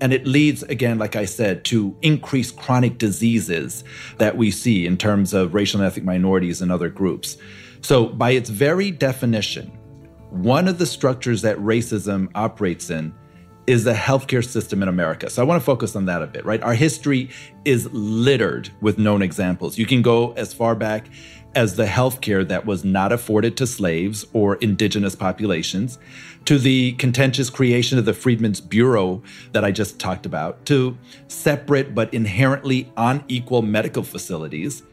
And 0.01 0.11
it 0.11 0.27
leads, 0.27 0.61
again, 0.63 0.99
like 0.99 1.15
I 1.15 1.23
said, 1.23 1.63
to 1.65 1.95
increased 2.01 2.57
chronic 2.57 2.97
diseases 2.97 3.85
that 4.17 4.35
we 4.35 4.51
see 4.51 4.85
in 4.85 4.97
terms 4.97 5.33
of 5.33 5.53
racial 5.53 5.79
and 5.79 5.87
ethnic 5.87 6.03
minorities 6.03 6.61
and 6.61 6.69
other 6.69 6.89
groups. 6.89 7.37
So, 7.79 8.07
by 8.07 8.31
its 8.31 8.49
very 8.49 8.91
definition, 8.91 9.71
one 10.31 10.67
of 10.67 10.79
the 10.79 10.85
structures 10.85 11.43
that 11.43 11.57
racism 11.59 12.29
operates 12.35 12.89
in 12.89 13.13
is 13.67 13.83
the 13.83 13.93
healthcare 13.93 14.45
system 14.45 14.81
in 14.81 14.89
America. 14.89 15.29
So 15.29 15.41
I 15.41 15.45
want 15.45 15.61
to 15.61 15.65
focus 15.65 15.95
on 15.95 16.05
that 16.05 16.21
a 16.21 16.27
bit, 16.27 16.45
right? 16.45 16.61
Our 16.63 16.73
history 16.73 17.29
is 17.63 17.91
littered 17.91 18.69
with 18.81 18.97
known 18.97 19.21
examples. 19.21 19.77
You 19.77 19.85
can 19.85 20.01
go 20.01 20.33
as 20.33 20.53
far 20.53 20.75
back 20.75 21.07
as 21.55 21.75
the 21.75 21.85
healthcare 21.85 22.47
that 22.47 22.65
was 22.65 22.83
not 22.83 23.11
afforded 23.11 23.57
to 23.57 23.67
slaves 23.67 24.25
or 24.33 24.55
indigenous 24.55 25.15
populations, 25.15 25.99
to 26.45 26.57
the 26.57 26.93
contentious 26.93 27.49
creation 27.49 27.97
of 27.97 28.05
the 28.05 28.13
Freedmen's 28.13 28.61
Bureau 28.61 29.21
that 29.51 29.63
I 29.63 29.71
just 29.71 29.99
talked 29.99 30.25
about, 30.25 30.65
to 30.67 30.97
separate 31.27 31.93
but 31.93 32.13
inherently 32.13 32.91
unequal 32.97 33.61
medical 33.61 34.03
facilities, 34.03 34.83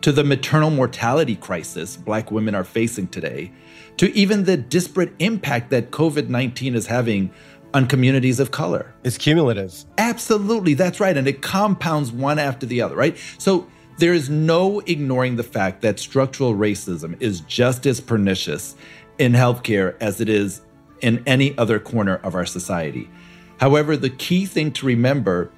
to 0.00 0.12
the 0.12 0.24
maternal 0.24 0.70
mortality 0.70 1.36
crisis 1.36 1.96
Black 1.96 2.30
women 2.30 2.54
are 2.54 2.64
facing 2.64 3.08
today, 3.08 3.52
to 3.98 4.14
even 4.16 4.44
the 4.44 4.56
disparate 4.56 5.12
impact 5.18 5.70
that 5.70 5.90
COVID 5.90 6.28
19 6.28 6.74
is 6.74 6.86
having 6.86 7.30
on 7.76 7.86
communities 7.86 8.40
of 8.40 8.52
color. 8.52 8.90
It's 9.04 9.18
cumulative. 9.18 9.84
Absolutely, 9.98 10.72
that's 10.72 10.98
right. 10.98 11.14
And 11.14 11.28
it 11.28 11.42
compounds 11.42 12.10
one 12.10 12.38
after 12.38 12.64
the 12.64 12.80
other, 12.80 12.96
right? 12.96 13.18
So 13.36 13.66
there 13.98 14.14
is 14.14 14.30
no 14.30 14.80
ignoring 14.80 15.36
the 15.36 15.42
fact 15.42 15.82
that 15.82 16.00
structural 16.00 16.54
racism 16.54 17.20
is 17.20 17.40
just 17.40 17.84
as 17.84 18.00
pernicious 18.00 18.76
in 19.18 19.34
healthcare 19.34 19.94
as 20.00 20.22
it 20.22 20.30
is 20.30 20.62
in 21.02 21.22
any 21.26 21.56
other 21.58 21.78
corner 21.78 22.16
of 22.16 22.34
our 22.34 22.46
society. 22.46 23.10
However, 23.60 23.94
the 23.94 24.08
key 24.08 24.46
thing 24.46 24.72
to 24.72 24.86
remember 24.86 25.50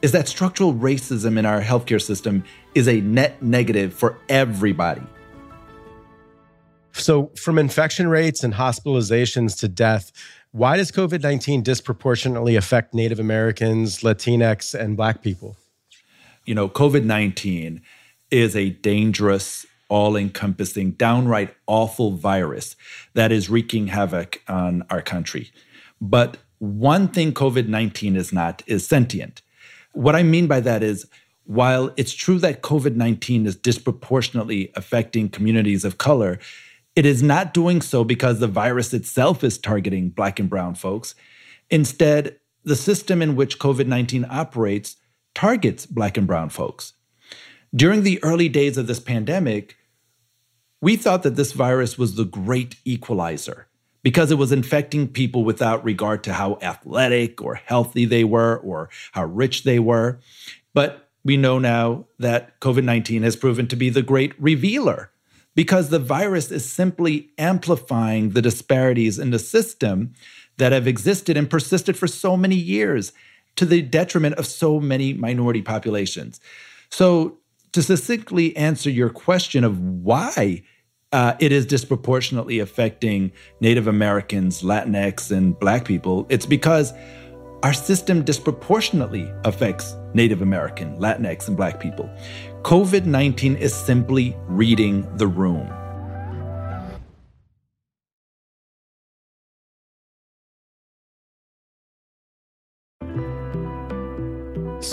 is 0.00 0.12
that 0.12 0.28
structural 0.28 0.74
racism 0.74 1.36
in 1.36 1.44
our 1.44 1.60
healthcare 1.60 2.00
system 2.00 2.44
is 2.76 2.86
a 2.86 3.00
net 3.00 3.42
negative 3.42 3.92
for 3.92 4.20
everybody. 4.28 5.02
So, 6.92 7.32
from 7.36 7.58
infection 7.58 8.06
rates 8.06 8.44
and 8.44 8.54
hospitalizations 8.54 9.58
to 9.58 9.66
death, 9.66 10.12
why 10.54 10.76
does 10.76 10.90
COVID 10.90 11.22
19 11.22 11.62
disproportionately 11.62 12.56
affect 12.56 12.94
Native 12.94 13.20
Americans, 13.20 14.00
Latinx, 14.00 14.74
and 14.78 14.96
Black 14.96 15.22
people? 15.22 15.56
you 16.44 16.54
know, 16.54 16.68
COVID 16.68 17.04
19 17.04 17.80
is 18.30 18.56
a 18.56 18.70
dangerous, 18.70 19.66
all 19.88 20.16
encompassing, 20.16 20.92
downright 20.92 21.54
awful 21.66 22.12
virus 22.12 22.76
that 23.14 23.32
is 23.32 23.48
wreaking 23.48 23.88
havoc 23.88 24.42
on 24.48 24.84
our 24.90 25.02
country. 25.02 25.50
But 26.00 26.38
one 26.58 27.08
thing 27.08 27.32
COVID 27.32 27.68
19 27.68 28.16
is 28.16 28.32
not 28.32 28.62
is 28.66 28.86
sentient. 28.86 29.42
What 29.92 30.16
I 30.16 30.22
mean 30.22 30.46
by 30.46 30.60
that 30.60 30.82
is, 30.82 31.06
while 31.44 31.92
it's 31.96 32.12
true 32.12 32.38
that 32.40 32.62
COVID 32.62 32.96
19 32.96 33.46
is 33.46 33.56
disproportionately 33.56 34.72
affecting 34.74 35.28
communities 35.28 35.84
of 35.84 35.98
color, 35.98 36.38
it 36.96 37.04
is 37.04 37.22
not 37.22 37.54
doing 37.54 37.80
so 37.80 38.04
because 38.04 38.38
the 38.38 38.46
virus 38.46 38.94
itself 38.94 39.42
is 39.42 39.58
targeting 39.58 40.10
Black 40.10 40.38
and 40.38 40.48
Brown 40.48 40.74
folks. 40.74 41.14
Instead, 41.70 42.38
the 42.64 42.76
system 42.76 43.20
in 43.20 43.36
which 43.36 43.58
COVID 43.58 43.86
19 43.86 44.26
operates 44.30 44.96
targets 45.34 45.86
Black 45.86 46.16
and 46.16 46.26
Brown 46.26 46.48
folks. 46.48 46.94
During 47.74 48.02
the 48.02 48.22
early 48.22 48.48
days 48.48 48.78
of 48.78 48.86
this 48.86 49.00
pandemic, 49.00 49.76
we 50.80 50.96
thought 50.96 51.22
that 51.24 51.36
this 51.36 51.52
virus 51.52 51.98
was 51.98 52.14
the 52.14 52.24
great 52.24 52.76
equalizer 52.84 53.66
because 54.02 54.30
it 54.30 54.38
was 54.38 54.52
infecting 54.52 55.08
people 55.08 55.42
without 55.42 55.82
regard 55.82 56.22
to 56.24 56.32
how 56.34 56.58
athletic 56.62 57.42
or 57.42 57.54
healthy 57.56 58.04
they 58.04 58.22
were 58.22 58.58
or 58.58 58.90
how 59.12 59.24
rich 59.24 59.64
they 59.64 59.78
were. 59.78 60.20
But 60.74 61.08
we 61.24 61.36
know 61.36 61.58
now 61.58 62.04
that 62.18 62.60
COVID 62.60 62.84
19 62.84 63.22
has 63.22 63.34
proven 63.34 63.66
to 63.68 63.76
be 63.76 63.90
the 63.90 64.02
great 64.02 64.40
revealer 64.40 65.10
because 65.54 65.88
the 65.88 65.98
virus 65.98 66.50
is 66.50 66.70
simply 66.70 67.30
amplifying 67.38 68.30
the 68.30 68.42
disparities 68.42 69.18
in 69.18 69.30
the 69.30 69.38
system 69.38 70.12
that 70.56 70.72
have 70.72 70.86
existed 70.86 71.36
and 71.36 71.50
persisted 71.50 71.96
for 71.96 72.06
so 72.06 72.36
many 72.36 72.56
years 72.56 73.12
to 73.56 73.64
the 73.64 73.82
detriment 73.82 74.34
of 74.36 74.46
so 74.46 74.80
many 74.80 75.12
minority 75.12 75.62
populations. 75.62 76.40
So, 76.90 77.38
to 77.72 77.82
succinctly 77.82 78.56
answer 78.56 78.88
your 78.88 79.10
question 79.10 79.64
of 79.64 79.80
why 79.80 80.62
uh, 81.12 81.34
it 81.40 81.50
is 81.50 81.66
disproportionately 81.66 82.60
affecting 82.60 83.32
Native 83.60 83.88
Americans, 83.88 84.62
Latinx, 84.62 85.32
and 85.32 85.58
Black 85.58 85.84
people, 85.84 86.24
it's 86.28 86.46
because 86.46 86.92
our 87.64 87.72
system 87.72 88.22
disproportionately 88.22 89.28
affects 89.44 89.96
Native 90.14 90.42
American, 90.42 90.96
Latinx, 90.98 91.48
and 91.48 91.56
Black 91.56 91.80
people. 91.80 92.08
COVID 92.62 93.04
19 93.04 93.56
is 93.56 93.74
simply 93.74 94.36
reading 94.46 95.06
the 95.16 95.26
room. 95.26 95.70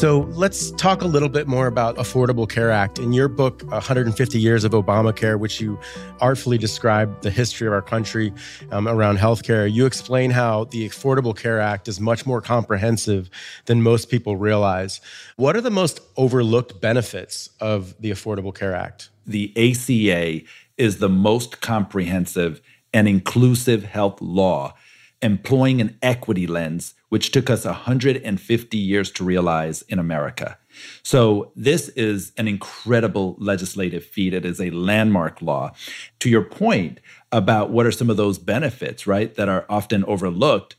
So 0.02 0.22
let's 0.32 0.72
talk 0.72 1.04
a 1.04 1.06
little 1.06 1.30
bit 1.30 1.48
more 1.48 1.68
about 1.68 1.98
Affordable 1.98 2.50
Care 2.50 2.72
Act. 2.72 2.98
In 2.98 3.14
your 3.14 3.28
book, 3.28 3.62
150 3.66 4.40
Years 4.40 4.64
of 4.64 4.72
Obamacare, 4.72 5.38
which 5.38 5.62
you 5.62 5.80
artfully 6.20 6.58
describe 6.58 7.22
the 7.22 7.30
history 7.30 7.68
of 7.68 7.74
our 7.74 7.84
country 7.84 8.34
um, 8.72 8.88
around 8.88 9.20
healthcare, 9.20 9.72
you 9.72 9.86
explain 9.86 10.32
how 10.32 10.64
the 10.64 10.90
Affordable 10.90 11.38
Care 11.38 11.60
Act 11.62 11.88
is 11.88 12.00
much 12.00 12.26
more 12.26 12.42
comprehensive 12.42 13.30
than 13.68 13.84
most 13.84 14.10
people 14.10 14.38
realize. 14.38 15.02
What 15.36 15.56
are 15.56 15.62
the 15.62 15.70
most 15.70 16.00
overlooked 16.18 16.82
benefits 16.82 17.52
of 17.60 17.94
the 18.02 18.10
Affordable 18.10 18.56
Care 18.56 18.74
Act? 18.74 19.12
The 19.28 19.54
ACA 19.56 20.44
is 20.80 20.98
the 20.98 21.10
most 21.10 21.62
comprehensive 21.62 22.60
and 22.92 23.08
inclusive 23.08 23.84
health 23.84 24.20
law 24.20 24.74
employing 25.22 25.82
an 25.82 25.98
equity 26.02 26.48
lens, 26.48 26.96
which 27.10 27.32
took 27.32 27.50
us 27.50 27.66
150 27.66 28.78
years 28.78 29.12
to 29.12 29.24
realize 29.24 29.82
in 29.84 30.00
America. 30.00 30.58
So, 31.04 31.52
this 31.56 31.90
is 31.90 32.32
an 32.38 32.48
incredible 32.48 33.36
legislative 33.40 34.06
feat. 34.06 34.34
It 34.34 34.46
is 34.46 34.62
a 34.62 34.70
landmark 34.72 35.42
law. 35.42 35.74
To 36.20 36.30
your 36.30 36.44
point 36.44 37.00
about 37.32 37.72
what 37.72 37.86
are 37.86 37.92
some 37.92 38.10
of 38.10 38.18
those 38.18 38.40
benefits, 38.40 39.06
right, 39.06 39.34
that 39.36 39.50
are 39.50 39.66
often 39.70 40.06
overlooked, 40.06 40.76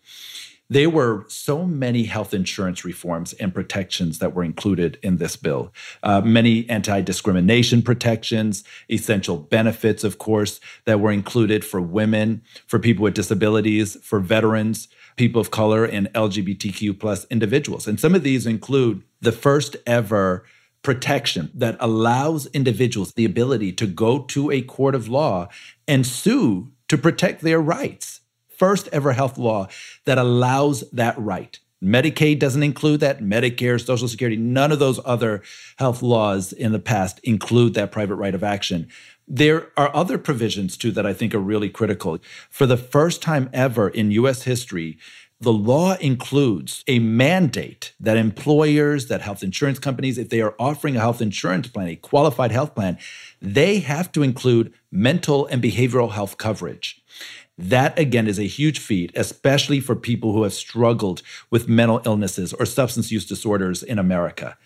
there 0.72 0.88
were 0.88 1.26
so 1.28 1.66
many 1.66 2.04
health 2.04 2.32
insurance 2.32 2.82
reforms 2.82 3.34
and 3.34 3.54
protections 3.54 4.20
that 4.20 4.34
were 4.34 4.42
included 4.42 4.98
in 5.02 5.18
this 5.18 5.36
bill. 5.36 5.70
Uh, 6.02 6.22
many 6.22 6.68
anti 6.70 7.02
discrimination 7.02 7.82
protections, 7.82 8.64
essential 8.90 9.36
benefits, 9.36 10.02
of 10.02 10.16
course, 10.16 10.60
that 10.86 10.98
were 10.98 11.12
included 11.12 11.62
for 11.62 11.80
women, 11.80 12.42
for 12.66 12.78
people 12.78 13.02
with 13.02 13.12
disabilities, 13.12 13.96
for 14.02 14.18
veterans, 14.18 14.88
people 15.16 15.42
of 15.42 15.50
color, 15.50 15.84
and 15.84 16.10
LGBTQ 16.14 16.98
plus 16.98 17.26
individuals. 17.26 17.86
And 17.86 18.00
some 18.00 18.14
of 18.14 18.22
these 18.22 18.46
include 18.46 19.02
the 19.20 19.32
first 19.32 19.76
ever 19.86 20.46
protection 20.80 21.50
that 21.54 21.76
allows 21.80 22.46
individuals 22.46 23.12
the 23.12 23.26
ability 23.26 23.72
to 23.72 23.86
go 23.86 24.20
to 24.20 24.50
a 24.50 24.62
court 24.62 24.94
of 24.94 25.06
law 25.06 25.48
and 25.86 26.06
sue 26.06 26.72
to 26.88 26.96
protect 26.96 27.42
their 27.42 27.60
rights 27.60 28.21
first 28.62 28.88
ever 28.92 29.12
health 29.12 29.38
law 29.38 29.66
that 30.04 30.18
allows 30.18 30.88
that 30.92 31.18
right. 31.18 31.58
Medicaid 31.82 32.38
doesn't 32.38 32.62
include 32.62 33.00
that, 33.00 33.18
Medicare, 33.18 33.84
Social 33.84 34.06
Security, 34.06 34.36
none 34.36 34.70
of 34.70 34.78
those 34.78 35.00
other 35.04 35.42
health 35.78 36.00
laws 36.00 36.52
in 36.52 36.70
the 36.70 36.78
past 36.78 37.18
include 37.24 37.74
that 37.74 37.90
private 37.90 38.14
right 38.14 38.36
of 38.36 38.44
action. 38.44 38.86
There 39.26 39.72
are 39.76 39.90
other 39.96 40.16
provisions 40.16 40.76
too 40.76 40.92
that 40.92 41.04
I 41.04 41.12
think 41.12 41.34
are 41.34 41.40
really 41.40 41.68
critical. 41.68 42.18
For 42.50 42.66
the 42.66 42.76
first 42.76 43.20
time 43.20 43.50
ever 43.52 43.88
in 43.88 44.12
US 44.12 44.44
history, 44.44 44.96
the 45.40 45.52
law 45.52 45.94
includes 45.94 46.84
a 46.86 47.00
mandate 47.00 47.94
that 47.98 48.16
employers, 48.16 49.08
that 49.08 49.22
health 49.22 49.42
insurance 49.42 49.80
companies, 49.80 50.18
if 50.18 50.28
they 50.28 50.40
are 50.40 50.54
offering 50.56 50.94
a 50.94 51.00
health 51.00 51.20
insurance 51.20 51.66
plan, 51.66 51.88
a 51.88 51.96
qualified 51.96 52.52
health 52.52 52.76
plan, 52.76 52.96
they 53.40 53.80
have 53.80 54.12
to 54.12 54.22
include 54.22 54.72
mental 54.92 55.46
and 55.46 55.60
behavioral 55.60 56.12
health 56.12 56.38
coverage. 56.38 57.02
That 57.58 57.98
again 57.98 58.26
is 58.26 58.38
a 58.38 58.44
huge 58.44 58.78
feat, 58.78 59.12
especially 59.14 59.80
for 59.80 59.94
people 59.94 60.32
who 60.32 60.42
have 60.42 60.54
struggled 60.54 61.22
with 61.50 61.68
mental 61.68 62.00
illnesses 62.04 62.52
or 62.52 62.64
substance 62.64 63.12
use 63.12 63.26
disorders 63.26 63.82
in 63.82 63.98
America. 63.98 64.56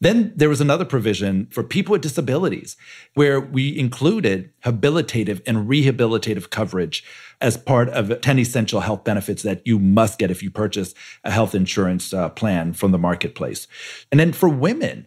Then 0.00 0.32
there 0.34 0.48
was 0.48 0.60
another 0.60 0.84
provision 0.84 1.46
for 1.50 1.62
people 1.62 1.92
with 1.92 2.02
disabilities 2.02 2.76
where 3.14 3.40
we 3.40 3.78
included 3.78 4.50
habilitative 4.64 5.40
and 5.46 5.68
rehabilitative 5.68 6.50
coverage 6.50 7.04
as 7.40 7.56
part 7.56 7.88
of 7.90 8.20
10 8.20 8.38
essential 8.38 8.80
health 8.80 9.04
benefits 9.04 9.42
that 9.44 9.62
you 9.64 9.78
must 9.78 10.18
get 10.18 10.30
if 10.30 10.42
you 10.42 10.50
purchase 10.50 10.94
a 11.22 11.30
health 11.30 11.54
insurance 11.54 12.12
uh, 12.12 12.28
plan 12.28 12.72
from 12.72 12.90
the 12.90 12.98
marketplace. 12.98 13.68
And 14.10 14.18
then 14.18 14.32
for 14.32 14.48
women, 14.48 15.06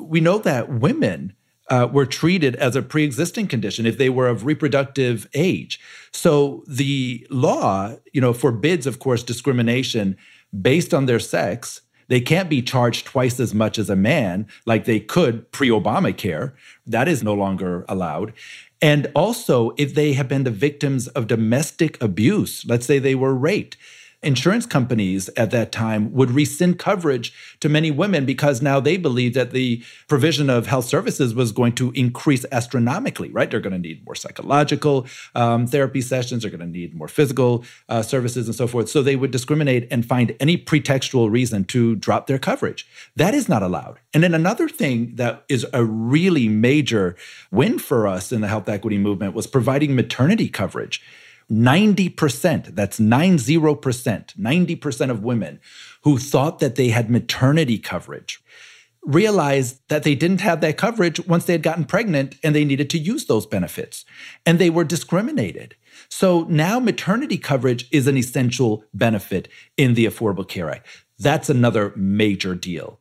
we 0.00 0.20
know 0.20 0.38
that 0.38 0.70
women 0.70 1.34
uh, 1.72 1.88
were 1.90 2.04
treated 2.04 2.54
as 2.56 2.76
a 2.76 2.82
pre 2.82 3.02
existing 3.02 3.46
condition 3.48 3.86
if 3.86 3.96
they 3.96 4.10
were 4.10 4.28
of 4.28 4.44
reproductive 4.44 5.26
age. 5.32 5.80
So 6.12 6.62
the 6.68 7.26
law, 7.30 7.96
you 8.12 8.20
know, 8.20 8.34
forbids, 8.34 8.86
of 8.86 8.98
course, 8.98 9.22
discrimination 9.22 10.18
based 10.60 10.92
on 10.92 11.06
their 11.06 11.18
sex. 11.18 11.80
They 12.08 12.20
can't 12.20 12.50
be 12.50 12.60
charged 12.60 13.06
twice 13.06 13.40
as 13.40 13.54
much 13.54 13.78
as 13.78 13.88
a 13.88 13.96
man 13.96 14.46
like 14.66 14.84
they 14.84 15.00
could 15.00 15.50
pre 15.50 15.70
Obamacare. 15.70 16.52
That 16.86 17.08
is 17.08 17.22
no 17.22 17.32
longer 17.32 17.86
allowed. 17.88 18.34
And 18.82 19.10
also, 19.14 19.70
if 19.78 19.94
they 19.94 20.12
have 20.12 20.28
been 20.28 20.44
the 20.44 20.50
victims 20.50 21.08
of 21.08 21.26
domestic 21.26 22.02
abuse, 22.02 22.66
let's 22.66 22.84
say 22.84 22.98
they 22.98 23.14
were 23.14 23.34
raped, 23.34 23.78
insurance 24.22 24.66
companies 24.66 25.28
at 25.36 25.50
that 25.50 25.72
time 25.72 26.12
would 26.12 26.30
rescind 26.30 26.78
coverage 26.78 27.32
to 27.60 27.68
many 27.68 27.90
women 27.90 28.24
because 28.24 28.62
now 28.62 28.78
they 28.78 28.96
believed 28.96 29.34
that 29.34 29.50
the 29.50 29.82
provision 30.08 30.48
of 30.48 30.66
health 30.66 30.84
services 30.84 31.34
was 31.34 31.50
going 31.52 31.72
to 31.72 31.90
increase 31.92 32.44
astronomically, 32.52 33.30
right? 33.30 33.50
They're 33.50 33.60
going 33.60 33.72
to 33.72 33.78
need 33.78 34.04
more 34.04 34.14
psychological 34.14 35.06
um, 35.34 35.66
therapy 35.66 36.00
sessions, 36.00 36.42
they're 36.42 36.50
going 36.50 36.60
to 36.60 36.66
need 36.66 36.94
more 36.94 37.08
physical 37.08 37.64
uh, 37.88 38.02
services 38.02 38.46
and 38.46 38.54
so 38.54 38.66
forth. 38.66 38.88
So 38.88 39.02
they 39.02 39.16
would 39.16 39.30
discriminate 39.30 39.88
and 39.90 40.06
find 40.06 40.36
any 40.38 40.56
pretextual 40.56 41.30
reason 41.30 41.64
to 41.66 41.96
drop 41.96 42.26
their 42.26 42.38
coverage. 42.38 42.86
That 43.16 43.34
is 43.34 43.48
not 43.48 43.62
allowed. 43.62 43.98
And 44.14 44.22
then 44.22 44.34
another 44.34 44.68
thing 44.68 45.16
that 45.16 45.44
is 45.48 45.66
a 45.72 45.84
really 45.84 46.48
major 46.48 47.16
win 47.50 47.78
for 47.78 48.06
us 48.06 48.30
in 48.30 48.40
the 48.40 48.48
health 48.48 48.68
equity 48.68 48.98
movement 48.98 49.34
was 49.34 49.46
providing 49.46 49.94
maternity 49.94 50.48
coverage. 50.48 51.02
90%, 51.52 52.74
that's 52.74 52.98
90%, 52.98 54.36
90% 54.36 55.10
of 55.10 55.22
women 55.22 55.60
who 56.02 56.18
thought 56.18 56.58
that 56.60 56.76
they 56.76 56.88
had 56.88 57.10
maternity 57.10 57.78
coverage 57.78 58.42
realized 59.04 59.80
that 59.88 60.04
they 60.04 60.14
didn't 60.14 60.40
have 60.40 60.60
that 60.60 60.76
coverage 60.76 61.24
once 61.26 61.44
they 61.44 61.52
had 61.52 61.62
gotten 61.62 61.84
pregnant 61.84 62.36
and 62.42 62.54
they 62.54 62.64
needed 62.64 62.88
to 62.88 62.98
use 62.98 63.26
those 63.26 63.46
benefits. 63.46 64.04
And 64.46 64.58
they 64.58 64.70
were 64.70 64.84
discriminated. 64.84 65.74
So 66.08 66.44
now 66.48 66.78
maternity 66.78 67.36
coverage 67.36 67.88
is 67.90 68.06
an 68.06 68.16
essential 68.16 68.84
benefit 68.94 69.48
in 69.76 69.94
the 69.94 70.06
Affordable 70.06 70.48
Care 70.48 70.70
Act. 70.70 70.86
That's 71.18 71.50
another 71.50 71.92
major 71.96 72.54
deal. 72.54 73.00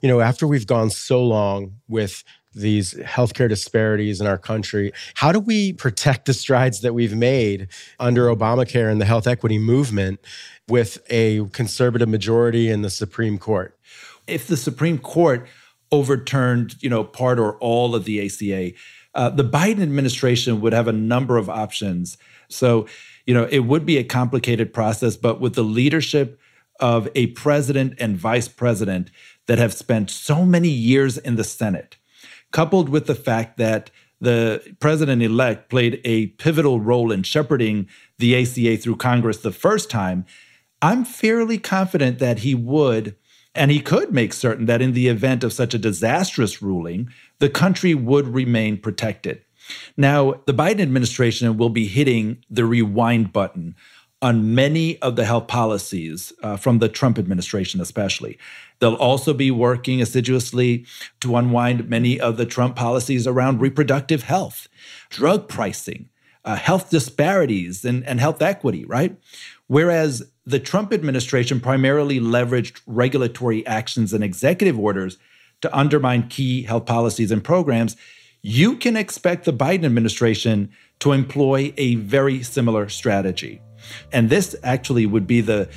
You 0.00 0.08
know, 0.08 0.20
after 0.20 0.46
we've 0.46 0.66
gone 0.66 0.90
so 0.90 1.22
long 1.22 1.76
with 1.88 2.24
these 2.54 2.94
healthcare 2.94 3.48
disparities 3.48 4.20
in 4.20 4.26
our 4.26 4.38
country. 4.38 4.92
How 5.14 5.32
do 5.32 5.38
we 5.38 5.72
protect 5.72 6.26
the 6.26 6.34
strides 6.34 6.80
that 6.80 6.94
we've 6.94 7.14
made 7.14 7.68
under 7.98 8.26
Obamacare 8.26 8.90
and 8.90 9.00
the 9.00 9.04
health 9.04 9.26
equity 9.26 9.58
movement 9.58 10.20
with 10.68 10.98
a 11.10 11.44
conservative 11.46 12.08
majority 12.08 12.68
in 12.68 12.82
the 12.82 12.90
Supreme 12.90 13.38
Court? 13.38 13.78
If 14.26 14.46
the 14.46 14.56
Supreme 14.56 14.98
Court 14.98 15.48
overturned, 15.92 16.76
you 16.82 16.90
know, 16.90 17.04
part 17.04 17.38
or 17.38 17.56
all 17.58 17.94
of 17.94 18.04
the 18.04 18.24
ACA, 18.24 18.76
uh, 19.14 19.30
the 19.30 19.44
Biden 19.44 19.82
administration 19.82 20.60
would 20.60 20.72
have 20.72 20.88
a 20.88 20.92
number 20.92 21.36
of 21.36 21.50
options. 21.50 22.16
So, 22.48 22.86
you 23.26 23.34
know, 23.34 23.44
it 23.50 23.60
would 23.60 23.84
be 23.84 23.98
a 23.98 24.04
complicated 24.04 24.72
process, 24.72 25.16
but 25.16 25.40
with 25.40 25.54
the 25.54 25.64
leadership 25.64 26.38
of 26.78 27.08
a 27.14 27.28
president 27.28 27.94
and 27.98 28.16
vice 28.16 28.48
president 28.48 29.10
that 29.46 29.58
have 29.58 29.74
spent 29.74 30.10
so 30.10 30.44
many 30.44 30.68
years 30.68 31.18
in 31.18 31.36
the 31.36 31.44
Senate, 31.44 31.96
coupled 32.52 32.88
with 32.88 33.06
the 33.06 33.14
fact 33.14 33.56
that 33.58 33.90
the 34.20 34.74
president 34.80 35.22
elect 35.22 35.70
played 35.70 36.00
a 36.04 36.28
pivotal 36.28 36.80
role 36.80 37.10
in 37.10 37.22
shepherding 37.22 37.88
the 38.18 38.36
ACA 38.40 38.76
through 38.76 38.96
Congress 38.96 39.38
the 39.38 39.52
first 39.52 39.90
time, 39.90 40.26
I'm 40.82 41.04
fairly 41.04 41.58
confident 41.58 42.18
that 42.18 42.40
he 42.40 42.54
would 42.54 43.16
and 43.54 43.70
he 43.70 43.80
could 43.80 44.12
make 44.12 44.32
certain 44.32 44.66
that 44.66 44.82
in 44.82 44.92
the 44.92 45.08
event 45.08 45.42
of 45.42 45.52
such 45.52 45.74
a 45.74 45.78
disastrous 45.78 46.62
ruling, 46.62 47.10
the 47.40 47.50
country 47.50 47.94
would 47.94 48.28
remain 48.28 48.78
protected. 48.78 49.42
Now, 49.96 50.40
the 50.46 50.54
Biden 50.54 50.80
administration 50.80 51.56
will 51.56 51.68
be 51.68 51.86
hitting 51.86 52.44
the 52.48 52.64
rewind 52.64 53.32
button 53.32 53.74
on 54.22 54.54
many 54.54 55.00
of 55.00 55.16
the 55.16 55.24
health 55.24 55.46
policies 55.46 56.32
uh, 56.42 56.56
from 56.56 56.78
the 56.78 56.88
Trump 56.88 57.18
administration, 57.18 57.80
especially. 57.80 58.38
They'll 58.78 58.94
also 58.94 59.32
be 59.32 59.50
working 59.50 60.02
assiduously 60.02 60.84
to 61.20 61.36
unwind 61.36 61.88
many 61.88 62.20
of 62.20 62.36
the 62.36 62.46
Trump 62.46 62.76
policies 62.76 63.26
around 63.26 63.60
reproductive 63.60 64.24
health, 64.24 64.68
drug 65.08 65.48
pricing, 65.48 66.08
uh, 66.44 66.56
health 66.56 66.90
disparities, 66.90 67.84
and, 67.84 68.06
and 68.06 68.20
health 68.20 68.42
equity, 68.42 68.84
right? 68.84 69.16
Whereas 69.66 70.30
the 70.44 70.58
Trump 70.58 70.92
administration 70.92 71.60
primarily 71.60 72.20
leveraged 72.20 72.80
regulatory 72.86 73.66
actions 73.66 74.12
and 74.12 74.24
executive 74.24 74.78
orders 74.78 75.18
to 75.60 75.76
undermine 75.76 76.28
key 76.28 76.62
health 76.62 76.86
policies 76.86 77.30
and 77.30 77.44
programs, 77.44 77.96
you 78.42 78.76
can 78.76 78.96
expect 78.96 79.44
the 79.44 79.52
Biden 79.52 79.84
administration 79.84 80.70
to 81.00 81.12
employ 81.12 81.72
a 81.76 81.96
very 81.96 82.42
similar 82.42 82.88
strategy. 82.88 83.60
And 84.12 84.30
this 84.30 84.56
actually 84.62 85.06
would 85.06 85.26
be 85.26 85.40
the 85.40 85.68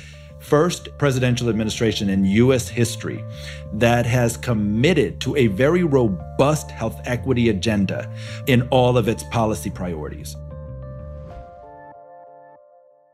first 0.44 0.88
presidential 0.98 1.48
administration 1.48 2.10
in 2.10 2.24
U.S. 2.24 2.68
history 2.68 3.24
that 3.72 4.04
has 4.04 4.36
committed 4.36 5.20
to 5.20 5.34
a 5.36 5.46
very 5.46 5.84
robust 5.84 6.70
health 6.70 7.00
equity 7.04 7.48
agenda 7.48 8.12
in 8.46 8.62
all 8.68 8.98
of 8.98 9.08
its 9.08 9.22
policy 9.24 9.70
priorities. 9.70 10.36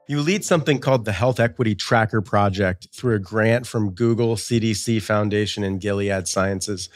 You 0.08 0.20
lead 0.22 0.44
something 0.44 0.80
called 0.80 1.04
the 1.04 1.12
Health 1.12 1.38
Equity 1.38 1.76
Tracker 1.76 2.20
Project 2.20 2.88
through 2.92 3.14
a 3.14 3.20
grant 3.20 3.64
from 3.64 3.92
Google, 3.92 4.34
CDC 4.34 5.00
Foundation, 5.00 5.62
and 5.62 5.80
Gilead 5.80 6.26
Sciences. 6.26 6.88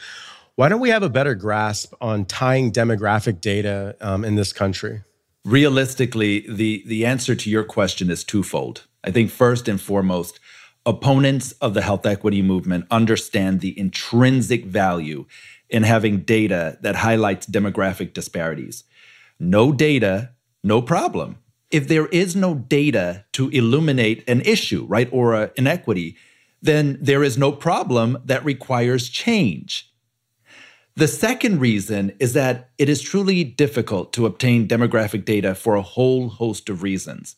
Why 0.55 0.67
don't 0.67 0.81
we 0.81 0.89
have 0.89 1.01
a 1.01 1.09
better 1.09 1.33
grasp 1.33 1.93
on 2.01 2.25
tying 2.25 2.73
demographic 2.73 3.39
data 3.39 3.95
um, 4.01 4.25
in 4.25 4.35
this 4.35 4.51
country? 4.51 5.03
Realistically, 5.45 6.45
the, 6.49 6.83
the 6.85 7.05
answer 7.05 7.35
to 7.35 7.49
your 7.49 7.63
question 7.63 8.09
is 8.09 8.23
twofold. 8.23 8.87
I 9.03 9.11
think 9.11 9.29
first 9.29 9.67
and 9.67 9.79
foremost, 9.79 10.39
opponents 10.85 11.51
of 11.53 11.73
the 11.73 11.83
health 11.83 12.05
equity 12.05 12.41
movement 12.41 12.85
understand 12.91 13.61
the 13.61 13.77
intrinsic 13.79 14.65
value 14.65 15.25
in 15.69 15.83
having 15.83 16.21
data 16.21 16.77
that 16.81 16.97
highlights 16.97 17.47
demographic 17.47 18.13
disparities. 18.13 18.83
No 19.39 19.71
data, 19.71 20.31
no 20.63 20.81
problem. 20.81 21.37
If 21.71 21.87
there 21.87 22.07
is 22.07 22.35
no 22.35 22.55
data 22.55 23.25
to 23.33 23.49
illuminate 23.49 24.27
an 24.27 24.41
issue, 24.41 24.85
right, 24.87 25.09
or 25.11 25.33
an 25.35 25.51
inequity, 25.55 26.17
then 26.61 26.97
there 27.01 27.23
is 27.23 27.37
no 27.37 27.51
problem 27.51 28.17
that 28.25 28.45
requires 28.45 29.09
change. 29.09 29.91
The 30.97 31.09
second 31.09 31.59
reason 31.59 32.13
is 32.19 32.31
that 32.33 32.69
it 32.77 32.87
is 32.87 33.01
truly 33.01 33.43
difficult 33.43 34.13
to 34.13 34.25
obtain 34.25 34.65
demographic 34.65 35.25
data 35.25 35.53
for 35.53 35.75
a 35.75 35.81
whole 35.81 36.29
host 36.29 36.69
of 36.69 36.83
reasons. 36.83 37.35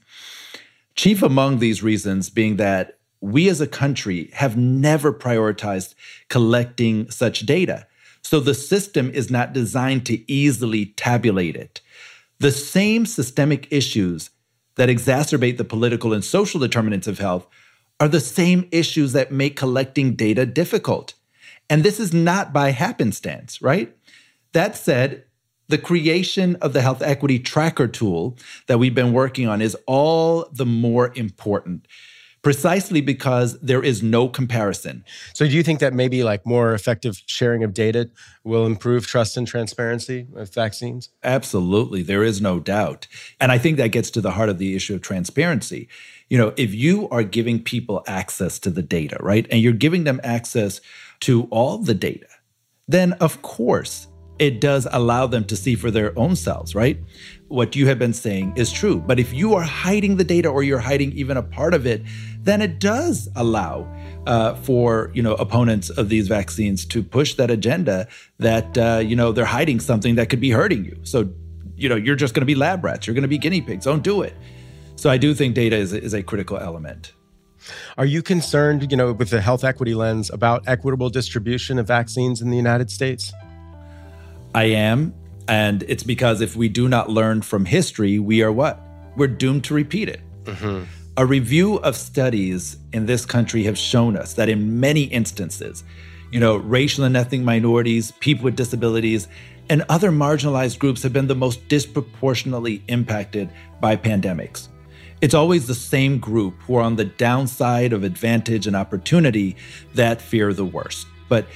Chief 0.95 1.23
among 1.23 1.57
these 1.57 1.81
reasons 1.81 2.29
being 2.29 2.57
that 2.57 2.99
we 3.19 3.49
as 3.49 3.59
a 3.59 3.65
country 3.65 4.29
have 4.33 4.57
never 4.57 5.11
prioritized 5.11 5.95
collecting 6.29 7.09
such 7.09 7.47
data. 7.47 7.87
So 8.21 8.39
the 8.39 8.53
system 8.53 9.09
is 9.09 9.31
not 9.31 9.53
designed 9.53 10.05
to 10.05 10.31
easily 10.31 10.87
tabulate 10.95 11.55
it. 11.55 11.81
The 12.37 12.51
same 12.51 13.07
systemic 13.07 13.67
issues 13.71 14.29
that 14.75 14.89
exacerbate 14.89 15.57
the 15.57 15.63
political 15.63 16.13
and 16.13 16.23
social 16.23 16.59
determinants 16.59 17.07
of 17.07 17.17
health 17.17 17.47
are 17.99 18.07
the 18.07 18.19
same 18.19 18.67
issues 18.71 19.13
that 19.13 19.31
make 19.31 19.55
collecting 19.55 20.15
data 20.15 20.45
difficult. 20.45 21.15
And 21.69 21.83
this 21.83 21.99
is 21.99 22.13
not 22.13 22.53
by 22.53 22.71
happenstance, 22.71 23.61
right? 23.61 23.95
That 24.53 24.75
said, 24.75 25.25
the 25.69 25.77
creation 25.77 26.55
of 26.61 26.71
the 26.71 26.81
health 26.81 27.01
equity 27.01 27.39
tracker 27.39 27.87
tool 27.87 28.37
that 28.67 28.79
we've 28.79 28.95
been 28.95 29.11
working 29.11 29.47
on 29.47 29.61
is 29.61 29.75
all 29.85 30.47
the 30.53 30.65
more 30.65 31.11
important 31.15 31.87
precisely 32.47 33.01
because 33.01 33.59
there 33.59 33.83
is 33.83 34.01
no 34.01 34.29
comparison. 34.29 35.03
So 35.33 35.45
do 35.45 35.51
you 35.51 35.63
think 35.63 35.81
that 35.81 35.93
maybe 35.93 36.23
like 36.23 36.45
more 36.45 36.73
effective 36.73 37.21
sharing 37.25 37.61
of 37.61 37.73
data 37.73 38.09
will 38.45 38.65
improve 38.65 39.05
trust 39.05 39.35
and 39.35 39.45
transparency 39.45 40.27
with 40.29 40.53
vaccines? 40.53 41.09
Absolutely, 41.25 42.03
there 42.03 42.23
is 42.23 42.39
no 42.39 42.61
doubt. 42.61 43.07
And 43.41 43.51
I 43.51 43.57
think 43.57 43.75
that 43.77 43.89
gets 43.89 44.09
to 44.11 44.21
the 44.21 44.31
heart 44.31 44.47
of 44.47 44.59
the 44.59 44.77
issue 44.77 44.95
of 44.95 45.01
transparency. 45.01 45.89
You 46.29 46.37
know, 46.37 46.53
if 46.55 46.73
you 46.73 47.09
are 47.09 47.23
giving 47.23 47.61
people 47.61 48.01
access 48.07 48.59
to 48.59 48.69
the 48.69 48.81
data, 48.81 49.17
right? 49.19 49.45
And 49.51 49.61
you're 49.61 49.73
giving 49.73 50.05
them 50.05 50.21
access 50.23 50.79
to 51.21 51.43
all 51.51 51.77
the 51.77 51.93
data, 51.93 52.27
then 52.87 53.13
of 53.13 53.41
course 53.41 54.07
it 54.39 54.61
does 54.61 54.87
allow 54.91 55.27
them 55.27 55.43
to 55.45 55.55
see 55.55 55.75
for 55.75 55.89
their 55.89 56.17
own 56.17 56.35
selves, 56.35 56.75
right? 56.75 56.99
What 57.47 57.75
you 57.75 57.87
have 57.87 57.97
been 57.97 58.13
saying 58.13 58.53
is 58.55 58.71
true. 58.71 58.99
But 58.99 59.19
if 59.19 59.33
you 59.33 59.55
are 59.55 59.63
hiding 59.63 60.17
the 60.17 60.23
data 60.23 60.49
or 60.49 60.63
you're 60.63 60.79
hiding 60.79 61.11
even 61.13 61.37
a 61.37 61.43
part 61.43 61.73
of 61.73 61.87
it, 61.87 62.03
then 62.41 62.61
it 62.61 62.79
does 62.79 63.29
allow 63.35 63.91
uh, 64.25 64.55
for 64.55 65.11
you 65.13 65.23
know 65.23 65.33
opponents 65.35 65.89
of 65.89 66.09
these 66.09 66.27
vaccines 66.27 66.85
to 66.85 67.01
push 67.01 67.33
that 67.35 67.49
agenda 67.49 68.07
that 68.39 68.77
uh, 68.77 69.01
you 69.03 69.15
know 69.15 69.31
they're 69.31 69.45
hiding 69.45 69.79
something 69.79 70.15
that 70.15 70.29
could 70.29 70.41
be 70.41 70.51
hurting 70.51 70.85
you. 70.85 70.99
So 71.03 71.29
you 71.75 71.89
know 71.89 71.95
you're 71.95 72.15
just 72.15 72.33
going 72.33 72.41
to 72.41 72.45
be 72.47 72.55
lab 72.55 72.83
rats. 72.83 73.07
You're 73.07 73.15
going 73.15 73.23
to 73.23 73.27
be 73.27 73.37
guinea 73.37 73.61
pigs. 73.61 73.85
Don't 73.85 74.03
do 74.03 74.21
it. 74.21 74.33
So 74.95 75.09
I 75.09 75.17
do 75.17 75.33
think 75.33 75.53
data 75.53 75.75
is, 75.75 75.93
is 75.93 76.13
a 76.13 76.23
critical 76.23 76.57
element. 76.57 77.13
Are 77.97 78.05
you 78.05 78.21
concerned, 78.21 78.91
you 78.91 78.97
know, 78.97 79.13
with 79.13 79.29
the 79.29 79.41
health 79.41 79.63
equity 79.63 79.93
lens 79.93 80.29
about 80.29 80.63
equitable 80.67 81.09
distribution 81.09 81.79
of 81.79 81.87
vaccines 81.87 82.41
in 82.41 82.49
the 82.49 82.57
United 82.57 82.91
States? 82.91 83.33
I 84.53 84.65
am. 84.65 85.13
And 85.47 85.83
it's 85.87 86.03
because 86.03 86.41
if 86.41 86.55
we 86.55 86.67
do 86.67 86.89
not 86.89 87.09
learn 87.09 87.41
from 87.41 87.65
history, 87.65 88.19
we 88.19 88.41
are 88.41 88.51
what? 88.51 88.81
We're 89.15 89.27
doomed 89.27 89.63
to 89.65 89.73
repeat 89.73 90.09
it. 90.09 90.21
Mm-hmm. 90.43 90.83
A 91.15 91.25
review 91.25 91.77
of 91.77 91.95
studies 91.95 92.77
in 92.93 93.05
this 93.05 93.25
country 93.25 93.63
have 93.63 93.77
shown 93.77 94.17
us 94.17 94.33
that 94.33 94.49
in 94.49 94.79
many 94.79 95.03
instances, 95.03 95.83
you 96.31 96.39
know, 96.39 96.57
racial 96.57 97.05
and 97.05 97.15
ethnic 97.15 97.41
minorities, 97.41 98.11
people 98.19 98.43
with 98.45 98.55
disabilities, 98.55 99.27
and 99.69 99.83
other 99.89 100.11
marginalized 100.11 100.79
groups 100.79 101.03
have 101.03 101.13
been 101.13 101.27
the 101.27 101.35
most 101.35 101.67
disproportionately 101.69 102.83
impacted 102.87 103.49
by 103.81 103.95
pandemics. 103.95 104.67
It's 105.19 105.33
always 105.33 105.65
the 105.65 105.75
same 105.75 106.19
group 106.19 106.61
who 106.61 106.75
are 106.75 106.81
on 106.81 106.95
the 106.95 107.05
downside 107.05 107.91
of 107.91 108.03
advantage 108.03 108.67
and 108.67 108.75
opportunity 108.75 109.55
that 109.95 110.21
fear 110.21 110.53
the 110.53 110.65
worst. 110.65 111.07
But 111.27 111.47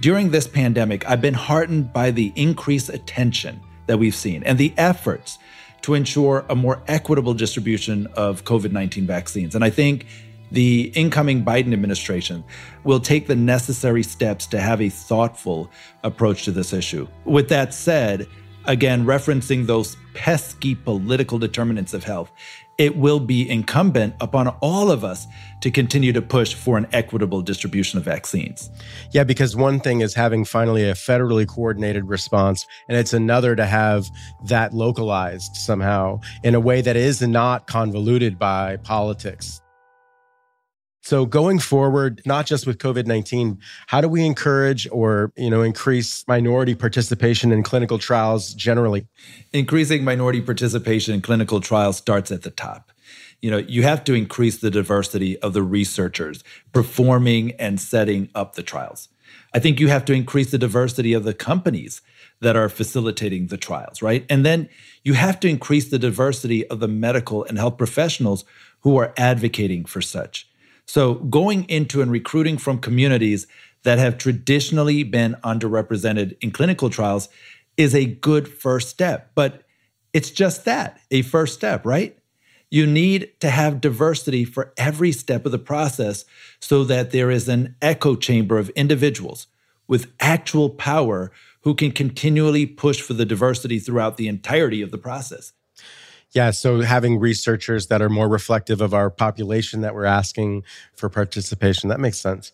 during 0.00 0.30
this 0.30 0.46
pandemic, 0.46 1.08
I've 1.08 1.22
been 1.22 1.34
heartened 1.34 1.92
by 1.92 2.10
the 2.10 2.32
increased 2.36 2.90
attention 2.90 3.60
that 3.86 3.98
we've 3.98 4.14
seen 4.14 4.42
and 4.42 4.58
the 4.58 4.74
efforts 4.76 5.38
to 5.82 5.94
ensure 5.94 6.44
a 6.50 6.54
more 6.54 6.82
equitable 6.88 7.32
distribution 7.32 8.06
of 8.08 8.44
COVID 8.44 8.72
19 8.72 9.06
vaccines. 9.06 9.54
And 9.54 9.64
I 9.64 9.70
think 9.70 10.06
the 10.50 10.92
incoming 10.94 11.44
Biden 11.44 11.72
administration 11.72 12.44
will 12.84 13.00
take 13.00 13.26
the 13.26 13.36
necessary 13.36 14.02
steps 14.02 14.46
to 14.48 14.60
have 14.60 14.82
a 14.82 14.88
thoughtful 14.90 15.70
approach 16.04 16.44
to 16.44 16.52
this 16.52 16.72
issue. 16.72 17.08
With 17.24 17.48
that 17.48 17.72
said, 17.72 18.26
again, 18.66 19.06
referencing 19.06 19.66
those 19.66 19.96
pesky 20.14 20.74
political 20.74 21.38
determinants 21.38 21.94
of 21.94 22.04
health, 22.04 22.30
it 22.78 22.96
will 22.96 23.20
be 23.20 23.48
incumbent 23.48 24.14
upon 24.20 24.48
all 24.60 24.90
of 24.90 25.04
us 25.04 25.26
to 25.60 25.70
continue 25.70 26.12
to 26.12 26.20
push 26.20 26.54
for 26.54 26.76
an 26.76 26.86
equitable 26.92 27.40
distribution 27.40 27.98
of 27.98 28.04
vaccines. 28.04 28.70
Yeah, 29.12 29.24
because 29.24 29.56
one 29.56 29.80
thing 29.80 30.00
is 30.00 30.14
having 30.14 30.44
finally 30.44 30.88
a 30.88 30.94
federally 30.94 31.46
coordinated 31.46 32.08
response, 32.08 32.66
and 32.88 32.98
it's 32.98 33.12
another 33.12 33.56
to 33.56 33.64
have 33.64 34.10
that 34.44 34.74
localized 34.74 35.56
somehow 35.56 36.20
in 36.42 36.54
a 36.54 36.60
way 36.60 36.82
that 36.82 36.96
is 36.96 37.22
not 37.22 37.66
convoluted 37.66 38.38
by 38.38 38.76
politics. 38.78 39.62
So 41.06 41.24
going 41.24 41.60
forward, 41.60 42.20
not 42.26 42.46
just 42.46 42.66
with 42.66 42.78
COVID-19, 42.78 43.58
how 43.86 44.00
do 44.00 44.08
we 44.08 44.26
encourage 44.26 44.88
or, 44.90 45.32
you 45.36 45.48
know, 45.48 45.62
increase 45.62 46.26
minority 46.26 46.74
participation 46.74 47.52
in 47.52 47.62
clinical 47.62 47.96
trials 47.96 48.52
generally? 48.54 49.06
Increasing 49.52 50.02
minority 50.02 50.40
participation 50.40 51.14
in 51.14 51.20
clinical 51.20 51.60
trials 51.60 51.96
starts 51.96 52.32
at 52.32 52.42
the 52.42 52.50
top. 52.50 52.90
You 53.40 53.52
know, 53.52 53.58
you 53.58 53.84
have 53.84 54.02
to 54.02 54.14
increase 54.14 54.58
the 54.58 54.68
diversity 54.68 55.38
of 55.42 55.52
the 55.52 55.62
researchers 55.62 56.42
performing 56.72 57.52
and 57.52 57.80
setting 57.80 58.28
up 58.34 58.56
the 58.56 58.64
trials. 58.64 59.08
I 59.54 59.60
think 59.60 59.78
you 59.78 59.86
have 59.86 60.04
to 60.06 60.12
increase 60.12 60.50
the 60.50 60.58
diversity 60.58 61.12
of 61.12 61.22
the 61.22 61.34
companies 61.34 62.02
that 62.40 62.56
are 62.56 62.68
facilitating 62.68 63.46
the 63.46 63.56
trials, 63.56 64.02
right? 64.02 64.26
And 64.28 64.44
then 64.44 64.68
you 65.04 65.12
have 65.12 65.38
to 65.38 65.48
increase 65.48 65.88
the 65.88 66.00
diversity 66.00 66.66
of 66.66 66.80
the 66.80 66.88
medical 66.88 67.44
and 67.44 67.58
health 67.58 67.78
professionals 67.78 68.44
who 68.80 68.96
are 68.96 69.14
advocating 69.16 69.84
for 69.84 70.02
such. 70.02 70.48
So, 70.86 71.14
going 71.14 71.64
into 71.64 72.00
and 72.00 72.10
recruiting 72.10 72.58
from 72.58 72.78
communities 72.78 73.46
that 73.82 73.98
have 73.98 74.18
traditionally 74.18 75.02
been 75.02 75.36
underrepresented 75.44 76.36
in 76.40 76.50
clinical 76.50 76.90
trials 76.90 77.28
is 77.76 77.94
a 77.94 78.06
good 78.06 78.48
first 78.48 78.88
step. 78.88 79.30
But 79.34 79.62
it's 80.12 80.30
just 80.30 80.64
that 80.64 81.00
a 81.10 81.22
first 81.22 81.54
step, 81.54 81.84
right? 81.84 82.16
You 82.70 82.86
need 82.86 83.32
to 83.40 83.50
have 83.50 83.80
diversity 83.80 84.44
for 84.44 84.72
every 84.76 85.12
step 85.12 85.46
of 85.46 85.52
the 85.52 85.58
process 85.58 86.24
so 86.58 86.84
that 86.84 87.10
there 87.10 87.30
is 87.30 87.48
an 87.48 87.76
echo 87.80 88.16
chamber 88.16 88.58
of 88.58 88.70
individuals 88.70 89.46
with 89.86 90.12
actual 90.18 90.70
power 90.70 91.30
who 91.62 91.74
can 91.74 91.92
continually 91.92 92.66
push 92.66 93.00
for 93.00 93.12
the 93.12 93.24
diversity 93.24 93.78
throughout 93.78 94.16
the 94.16 94.28
entirety 94.28 94.82
of 94.82 94.90
the 94.90 94.98
process. 94.98 95.52
Yeah, 96.32 96.50
so 96.50 96.80
having 96.80 97.18
researchers 97.18 97.86
that 97.86 98.02
are 98.02 98.08
more 98.08 98.28
reflective 98.28 98.80
of 98.80 98.92
our 98.92 99.10
population 99.10 99.80
that 99.80 99.94
we're 99.94 100.04
asking 100.04 100.64
for 100.94 101.08
participation, 101.08 101.88
that 101.88 102.00
makes 102.00 102.18
sense. 102.18 102.52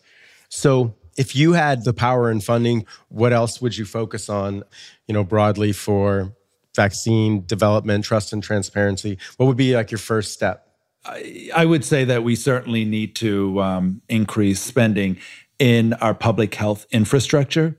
So, 0.49 0.95
if 1.15 1.35
you 1.35 1.53
had 1.53 1.83
the 1.83 1.93
power 1.93 2.29
and 2.29 2.43
funding, 2.43 2.85
what 3.09 3.33
else 3.33 3.61
would 3.61 3.77
you 3.77 3.85
focus 3.85 4.29
on, 4.29 4.63
you 5.07 5.13
know, 5.13 5.23
broadly 5.23 5.71
for 5.71 6.33
vaccine 6.75 7.45
development, 7.45 8.03
trust 8.03 8.33
and 8.33 8.41
transparency? 8.41 9.19
What 9.37 9.45
would 9.45 9.57
be 9.57 9.75
like 9.75 9.91
your 9.91 9.99
first 9.99 10.33
step? 10.33 10.67
I, 11.05 11.49
I 11.55 11.65
would 11.65 11.85
say 11.85 12.05
that 12.05 12.23
we 12.23 12.35
certainly 12.35 12.85
need 12.85 13.15
to 13.17 13.61
um, 13.61 14.01
increase 14.09 14.59
spending 14.59 15.17
in 15.59 15.93
our 15.93 16.13
public 16.13 16.55
health 16.55 16.85
infrastructure. 16.91 17.77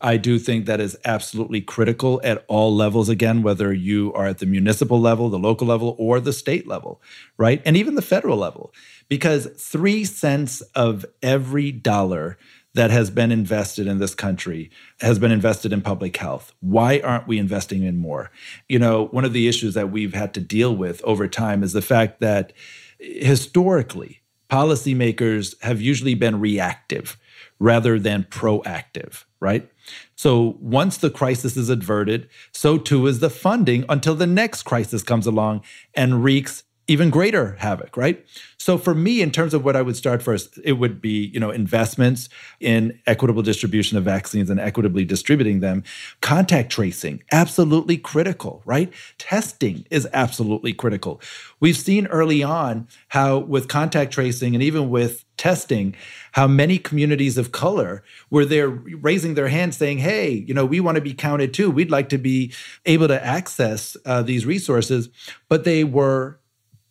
I 0.00 0.16
do 0.16 0.38
think 0.38 0.66
that 0.66 0.80
is 0.80 0.96
absolutely 1.04 1.60
critical 1.60 2.20
at 2.24 2.44
all 2.48 2.74
levels, 2.74 3.08
again, 3.08 3.42
whether 3.42 3.72
you 3.72 4.12
are 4.14 4.26
at 4.26 4.38
the 4.38 4.46
municipal 4.46 5.00
level, 5.00 5.30
the 5.30 5.38
local 5.38 5.66
level, 5.66 5.96
or 5.98 6.20
the 6.20 6.32
state 6.32 6.66
level, 6.66 7.00
right? 7.38 7.62
And 7.64 7.76
even 7.76 7.94
the 7.94 8.02
federal 8.02 8.36
level, 8.36 8.74
because 9.08 9.46
three 9.56 10.04
cents 10.04 10.60
of 10.74 11.06
every 11.22 11.72
dollar 11.72 12.36
that 12.74 12.90
has 12.90 13.08
been 13.08 13.30
invested 13.30 13.86
in 13.86 13.98
this 13.98 14.14
country 14.14 14.70
has 15.00 15.18
been 15.18 15.30
invested 15.30 15.72
in 15.72 15.80
public 15.80 16.16
health. 16.16 16.52
Why 16.60 17.00
aren't 17.02 17.28
we 17.28 17.38
investing 17.38 17.84
in 17.84 17.96
more? 17.96 18.30
You 18.68 18.80
know, 18.80 19.06
one 19.06 19.24
of 19.24 19.32
the 19.32 19.48
issues 19.48 19.74
that 19.74 19.92
we've 19.92 20.14
had 20.14 20.34
to 20.34 20.40
deal 20.40 20.74
with 20.74 21.00
over 21.04 21.28
time 21.28 21.62
is 21.62 21.72
the 21.72 21.82
fact 21.82 22.20
that 22.20 22.52
historically, 22.98 24.22
policymakers 24.50 25.60
have 25.62 25.80
usually 25.80 26.14
been 26.14 26.40
reactive 26.40 27.16
rather 27.58 27.98
than 27.98 28.24
proactive, 28.24 29.24
right? 29.44 29.70
So 30.16 30.56
once 30.58 30.96
the 30.96 31.10
crisis 31.10 31.56
is 31.56 31.68
averted, 31.68 32.28
so 32.50 32.78
too 32.78 33.06
is 33.06 33.20
the 33.20 33.28
funding 33.28 33.84
until 33.90 34.14
the 34.14 34.26
next 34.26 34.62
crisis 34.62 35.02
comes 35.02 35.26
along 35.26 35.62
and 35.94 36.24
wreaks 36.24 36.64
even 36.86 37.08
greater 37.08 37.56
havoc, 37.60 37.96
right? 37.96 38.24
So 38.58 38.76
for 38.76 38.94
me, 38.94 39.22
in 39.22 39.30
terms 39.30 39.54
of 39.54 39.64
what 39.64 39.76
I 39.76 39.82
would 39.82 39.96
start 39.96 40.22
first, 40.22 40.58
it 40.64 40.72
would 40.72 41.00
be, 41.00 41.30
you 41.32 41.40
know, 41.40 41.50
investments 41.50 42.28
in 42.60 42.98
equitable 43.06 43.42
distribution 43.42 43.96
of 43.96 44.04
vaccines 44.04 44.50
and 44.50 44.60
equitably 44.60 45.04
distributing 45.04 45.60
them. 45.60 45.82
Contact 46.20 46.70
tracing, 46.70 47.22
absolutely 47.32 47.96
critical, 47.96 48.62
right? 48.66 48.92
Testing 49.18 49.86
is 49.90 50.06
absolutely 50.12 50.72
critical. 50.72 51.20
We've 51.60 51.76
seen 51.76 52.06
early 52.08 52.42
on 52.42 52.88
how 53.08 53.38
with 53.38 53.68
contact 53.68 54.12
tracing 54.12 54.54
and 54.54 54.62
even 54.62 54.90
with 54.90 55.23
testing, 55.36 55.94
how 56.32 56.46
many 56.46 56.78
communities 56.78 57.38
of 57.38 57.52
color 57.52 58.02
were 58.30 58.44
there 58.44 58.68
raising 58.68 59.34
their 59.34 59.48
hands 59.48 59.76
saying, 59.76 59.98
hey, 59.98 60.30
you 60.30 60.54
know, 60.54 60.64
we 60.64 60.80
want 60.80 60.96
to 60.96 61.00
be 61.00 61.14
counted 61.14 61.52
too. 61.54 61.70
We'd 61.70 61.90
like 61.90 62.08
to 62.10 62.18
be 62.18 62.52
able 62.86 63.08
to 63.08 63.24
access 63.24 63.96
uh, 64.06 64.22
these 64.22 64.46
resources, 64.46 65.08
but 65.48 65.64
they 65.64 65.84
were 65.84 66.40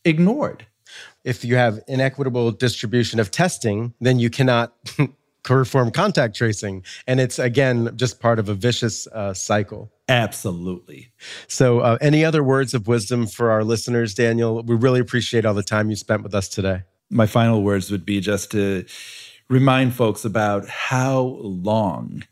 ignored. 0.06 0.66
If 1.24 1.46
you 1.46 1.56
have 1.56 1.80
inequitable 1.88 2.52
distribution 2.52 3.20
of 3.20 3.32
testing, 3.32 3.94
then 4.02 4.20
you 4.20 4.30
cannot 4.30 4.74
perform 5.44 5.92
contact 5.92 6.36
tracing. 6.36 6.84
And 7.08 7.20
it's, 7.20 7.40
again, 7.40 7.92
just 7.96 8.20
part 8.20 8.40
of 8.40 8.50
a 8.50 8.54
vicious 8.54 9.08
uh, 9.08 9.34
cycle. 9.34 9.92
Absolutely. 10.10 11.12
So, 11.48 11.80
uh, 11.80 11.98
any 12.02 12.26
other 12.26 12.44
words 12.44 12.74
of 12.74 12.88
wisdom 12.88 13.26
for 13.26 13.52
our 13.52 13.64
listeners, 13.64 14.14
Daniel? 14.14 14.62
We 14.62 14.76
really 14.76 15.00
appreciate 15.00 15.46
all 15.46 15.54
the 15.54 15.64
time 15.64 15.90
you 15.90 15.96
spent 15.96 16.24
with 16.24 16.36
us 16.36 16.50
today. 16.50 16.84
My 17.10 17.26
final 17.26 17.64
words 17.64 17.92
would 17.92 18.06
be 18.06 18.20
just 18.20 18.52
to 18.52 18.86
remind 19.50 19.94
folks 19.94 20.26
about 20.26 20.68
how 20.68 21.38
long 21.42 22.24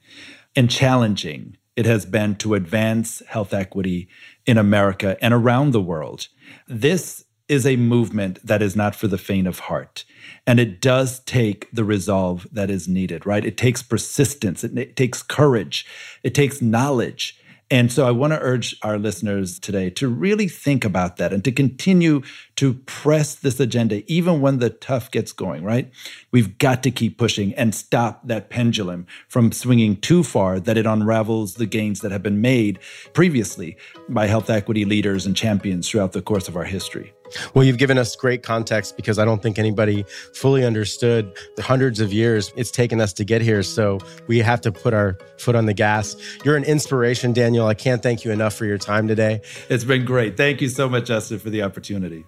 and 0.55 0.69
challenging 0.69 1.57
it 1.75 1.85
has 1.85 2.05
been 2.05 2.35
to 2.35 2.53
advance 2.53 3.21
health 3.27 3.53
equity 3.53 4.09
in 4.45 4.57
America 4.57 5.17
and 5.21 5.33
around 5.33 5.71
the 5.71 5.81
world. 5.81 6.27
This 6.67 7.23
is 7.47 7.65
a 7.65 7.75
movement 7.75 8.39
that 8.45 8.61
is 8.61 8.75
not 8.77 8.95
for 8.95 9.07
the 9.07 9.17
faint 9.17 9.45
of 9.45 9.59
heart. 9.59 10.05
And 10.47 10.59
it 10.59 10.79
does 10.79 11.19
take 11.19 11.69
the 11.71 11.83
resolve 11.83 12.47
that 12.51 12.69
is 12.69 12.87
needed, 12.87 13.25
right? 13.25 13.45
It 13.45 13.57
takes 13.57 13.83
persistence, 13.83 14.63
it, 14.63 14.77
it 14.77 14.95
takes 14.95 15.21
courage, 15.21 15.85
it 16.23 16.33
takes 16.33 16.61
knowledge. 16.61 17.37
And 17.71 17.89
so 17.89 18.05
I 18.05 18.11
want 18.11 18.33
to 18.33 18.39
urge 18.39 18.75
our 18.81 18.99
listeners 18.99 19.57
today 19.57 19.89
to 19.91 20.09
really 20.09 20.49
think 20.49 20.83
about 20.83 21.15
that 21.17 21.31
and 21.31 21.41
to 21.45 21.53
continue 21.53 22.21
to 22.57 22.73
press 22.73 23.33
this 23.33 23.61
agenda, 23.61 24.03
even 24.11 24.41
when 24.41 24.59
the 24.59 24.69
tough 24.69 25.09
gets 25.09 25.31
going, 25.31 25.63
right? 25.63 25.89
We've 26.31 26.57
got 26.57 26.83
to 26.83 26.91
keep 26.91 27.17
pushing 27.17 27.55
and 27.55 27.73
stop 27.73 28.27
that 28.27 28.49
pendulum 28.49 29.07
from 29.29 29.53
swinging 29.53 30.01
too 30.01 30.21
far 30.21 30.59
that 30.59 30.77
it 30.77 30.85
unravels 30.85 31.53
the 31.53 31.65
gains 31.65 32.01
that 32.01 32.11
have 32.11 32.21
been 32.21 32.41
made 32.41 32.77
previously 33.13 33.77
by 34.09 34.27
health 34.27 34.49
equity 34.49 34.83
leaders 34.83 35.25
and 35.25 35.33
champions 35.33 35.89
throughout 35.89 36.11
the 36.11 36.21
course 36.21 36.49
of 36.49 36.57
our 36.57 36.65
history. 36.65 37.13
Well, 37.53 37.63
you've 37.63 37.77
given 37.77 37.97
us 37.97 38.15
great 38.15 38.43
context 38.43 38.95
because 38.95 39.19
I 39.19 39.25
don't 39.25 39.41
think 39.41 39.59
anybody 39.59 40.05
fully 40.33 40.65
understood 40.65 41.31
the 41.55 41.63
hundreds 41.63 41.99
of 41.99 42.11
years 42.13 42.51
it's 42.55 42.71
taken 42.71 43.01
us 43.01 43.13
to 43.13 43.23
get 43.23 43.41
here. 43.41 43.63
So 43.63 43.99
we 44.27 44.39
have 44.39 44.61
to 44.61 44.71
put 44.71 44.93
our 44.93 45.17
foot 45.37 45.55
on 45.55 45.65
the 45.65 45.73
gas. 45.73 46.15
You're 46.43 46.55
an 46.55 46.63
inspiration, 46.63 47.33
Daniel. 47.33 47.67
I 47.67 47.73
can't 47.73 48.03
thank 48.03 48.25
you 48.25 48.31
enough 48.31 48.53
for 48.53 48.65
your 48.65 48.77
time 48.77 49.07
today. 49.07 49.41
It's 49.69 49.83
been 49.83 50.05
great. 50.05 50.37
Thank 50.37 50.61
you 50.61 50.69
so 50.69 50.89
much, 50.89 51.05
Justin, 51.05 51.39
for 51.39 51.49
the 51.49 51.63
opportunity. 51.63 52.25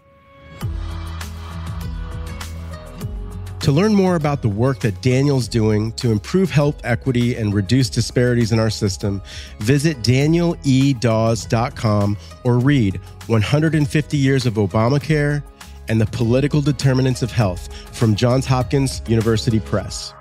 To 3.64 3.72
learn 3.72 3.96
more 3.96 4.16
about 4.16 4.42
the 4.42 4.50
work 4.50 4.82
that 4.82 5.02
Daniel's 5.02 5.48
doing 5.48 5.94
to 5.94 6.12
improve 6.12 6.52
health 6.52 6.82
equity 6.84 7.38
and 7.38 7.54
reduce 7.54 7.90
disparities 7.90 8.52
in 8.52 8.60
our 8.60 8.70
system, 8.70 9.22
visit 9.60 10.00
danieledawes.com 10.00 12.18
or 12.44 12.60
read 12.60 13.00
150 13.28 14.18
Years 14.18 14.46
of 14.46 14.56
Obamacare 14.56 15.42
and 15.88 16.02
the 16.02 16.06
Political 16.08 16.60
Determinants 16.60 17.22
of 17.22 17.32
Health 17.32 17.74
from 17.96 18.16
Johns 18.16 18.46
Hopkins 18.46 19.02
University 19.08 19.62
Press. 19.62 20.14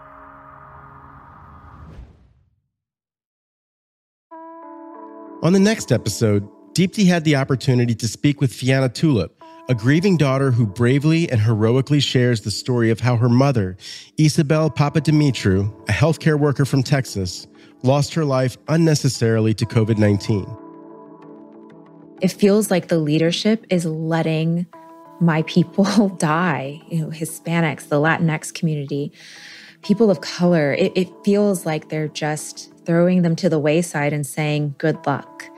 On 5.43 5.53
the 5.53 5.59
next 5.59 5.91
episode, 5.91 6.49
Deepti 6.75 7.07
had 7.07 7.25
the 7.25 7.35
opportunity 7.35 7.97
to 7.97 8.07
speak 8.07 8.41
with 8.41 8.53
Fiana 8.53 8.95
Tulip 8.95 9.42
a 9.69 9.75
grieving 9.75 10.17
daughter 10.17 10.51
who 10.51 10.67
bravely 10.67 11.31
and 11.31 11.41
heroically 11.41 12.01
shares 12.01 12.41
the 12.41 12.51
story 12.51 12.91
of 12.91 13.01
how 13.01 13.17
her 13.17 13.29
mother, 13.29 13.77
Isabel 14.19 14.71
Papadimitriou, 14.71 15.89
a 15.89 15.93
healthcare 15.93 16.39
worker 16.39 16.65
from 16.65 16.83
Texas, 16.83 17.47
lost 17.83 18.13
her 18.15 18.25
life 18.25 18.57
unnecessarily 18.69 19.55
to 19.55 19.65
COVID 19.65 19.99
19. 19.99 20.47
It 22.21 22.33
feels 22.33 22.71
like 22.71 22.89
the 22.89 22.99
leadership 22.99 23.67
is 23.71 23.85
letting 23.85 24.67
my 25.21 25.43
people 25.43 26.09
die, 26.19 26.83
you 26.89 27.01
know, 27.01 27.09
Hispanics, 27.09 27.89
the 27.89 27.97
Latinx 27.97 28.53
community, 28.53 29.13
people 29.83 30.11
of 30.11 30.21
color. 30.21 30.73
It, 30.73 30.93
it 30.97 31.09
feels 31.25 31.65
like 31.65 31.89
they're 31.89 32.09
just 32.09 32.73
throwing 32.85 33.23
them 33.23 33.37
to 33.37 33.49
the 33.49 33.59
wayside 33.59 34.13
and 34.13 34.27
saying, 34.27 34.75
good 34.79 35.05
luck. 35.07 35.49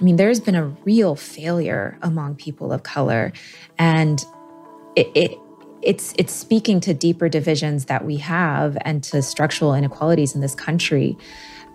I 0.00 0.04
mean, 0.04 0.16
there's 0.16 0.40
been 0.40 0.54
a 0.54 0.66
real 0.84 1.16
failure 1.16 1.98
among 2.02 2.36
people 2.36 2.72
of 2.72 2.82
color. 2.82 3.32
And 3.78 4.24
it, 4.96 5.10
it 5.14 5.38
it's 5.82 6.12
it's 6.18 6.32
speaking 6.32 6.80
to 6.80 6.94
deeper 6.94 7.28
divisions 7.28 7.84
that 7.86 8.04
we 8.04 8.16
have 8.16 8.76
and 8.82 9.02
to 9.04 9.22
structural 9.22 9.74
inequalities 9.74 10.34
in 10.34 10.40
this 10.40 10.54
country. 10.54 11.16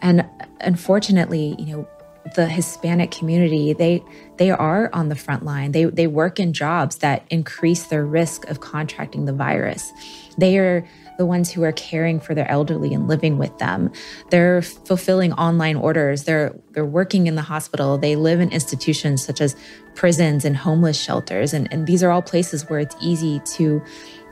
And 0.02 0.28
unfortunately, 0.60 1.56
you 1.58 1.78
know, 1.78 1.88
the 2.36 2.48
Hispanic 2.48 3.12
community, 3.12 3.74
they 3.74 4.04
they 4.38 4.50
are 4.50 4.90
on 4.94 5.10
the 5.10 5.16
front 5.16 5.44
line. 5.44 5.72
They 5.72 5.86
they 5.86 6.08
work 6.08 6.40
in 6.40 6.54
jobs 6.54 6.98
that 6.98 7.26
increase 7.30 7.88
their 7.88 8.06
risk 8.06 8.48
of 8.50 8.62
contracting 8.62 9.26
the 9.26 9.34
virus. 9.34 9.92
They 10.38 10.58
are 10.58 10.88
the 11.18 11.26
ones 11.26 11.52
who 11.52 11.64
are 11.64 11.72
caring 11.74 12.20
for 12.20 12.34
their 12.34 12.50
elderly 12.50 12.94
and 12.94 13.08
living 13.08 13.38
with 13.38 13.56
them. 13.60 13.92
They're 14.30 14.62
fulfilling 14.62 15.34
online 15.34 15.76
orders. 15.76 16.24
They're 16.24 16.56
they're 16.72 16.86
working 16.86 17.28
in 17.28 17.36
the 17.36 17.42
hospital. 17.42 17.98
They 17.98 18.16
live 18.16 18.40
in 18.40 18.52
institutions 18.52 19.24
such 19.24 19.42
as 19.42 19.56
prisons 19.96 20.46
and 20.46 20.58
homeless 20.58 21.00
shelters. 21.00 21.54
And, 21.54 21.72
and 21.72 21.86
these 21.86 22.04
are 22.04 22.10
all 22.10 22.22
places 22.22 22.70
where 22.70 22.80
it's 22.80 22.96
easy 23.02 23.42
to 23.58 23.82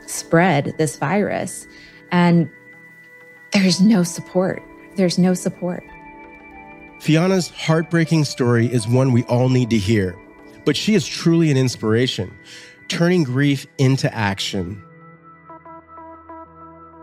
spread 0.08 0.74
this 0.78 0.98
virus. 0.98 1.68
And 2.12 2.50
there's 3.54 3.82
no 3.82 4.04
support. 4.04 4.64
There's 4.96 5.18
no 5.18 5.34
support. 5.34 5.84
Fiona's 7.02 7.50
heartbreaking 7.50 8.24
story 8.24 8.68
is 8.68 8.88
one 8.88 9.12
we 9.12 9.24
all 9.24 9.50
need 9.50 9.70
to 9.72 9.78
hear, 9.78 10.18
but 10.66 10.78
she 10.78 10.94
is 10.94 11.06
truly 11.06 11.52
an 11.52 11.58
inspiration, 11.58 12.34
turning 12.88 13.24
grief 13.24 13.66
into 13.78 14.14
action 14.14 14.82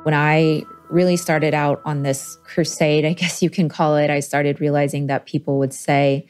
when 0.08 0.14
I 0.14 0.62
really 0.88 1.18
started 1.18 1.52
out 1.52 1.82
on 1.84 2.02
this 2.02 2.38
crusade, 2.44 3.04
I 3.04 3.12
guess 3.12 3.42
you 3.42 3.50
can 3.50 3.68
call 3.68 3.98
it, 3.98 4.08
I 4.08 4.20
started 4.20 4.58
realizing 4.58 5.06
that 5.08 5.26
people 5.26 5.58
would 5.58 5.74
say, 5.74 6.26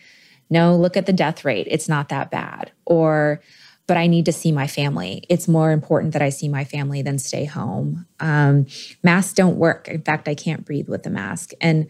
no, 0.50 0.74
look 0.74 0.96
at 0.96 1.06
the 1.06 1.12
death 1.12 1.44
rate. 1.44 1.68
It's 1.70 1.88
not 1.88 2.08
that 2.08 2.28
bad. 2.32 2.72
Or, 2.86 3.40
but 3.86 3.96
I 3.96 4.08
need 4.08 4.24
to 4.24 4.32
see 4.32 4.50
my 4.50 4.66
family. 4.66 5.22
It's 5.28 5.46
more 5.46 5.70
important 5.70 6.12
that 6.14 6.22
I 6.22 6.30
see 6.30 6.48
my 6.48 6.64
family 6.64 7.02
than 7.02 7.20
stay 7.20 7.44
home. 7.44 8.04
Um, 8.18 8.66
masks 9.04 9.32
don't 9.32 9.58
work. 9.58 9.86
In 9.86 10.02
fact, 10.02 10.26
I 10.26 10.34
can't 10.34 10.64
breathe 10.64 10.88
with 10.88 11.06
a 11.06 11.10
mask. 11.10 11.52
And 11.60 11.88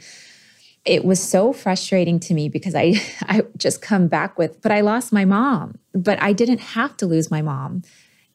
it 0.88 1.04
was 1.04 1.22
so 1.22 1.52
frustrating 1.52 2.18
to 2.18 2.34
me 2.34 2.48
because 2.48 2.74
I, 2.74 2.94
I 3.22 3.42
just 3.56 3.82
come 3.82 4.08
back 4.08 4.38
with, 4.38 4.60
but 4.62 4.72
I 4.72 4.80
lost 4.80 5.12
my 5.12 5.24
mom, 5.24 5.78
but 5.92 6.20
I 6.20 6.32
didn't 6.32 6.60
have 6.60 6.96
to 6.96 7.06
lose 7.06 7.30
my 7.30 7.42
mom 7.42 7.82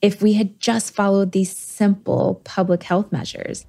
if 0.01 0.22
we 0.22 0.34
had 0.34 0.60
just 0.60 0.93
followed 0.93 1.32
these 1.32 1.56
simple 1.56 2.41
public 2.43 2.84
health 2.84 3.12
measures. 3.12 3.66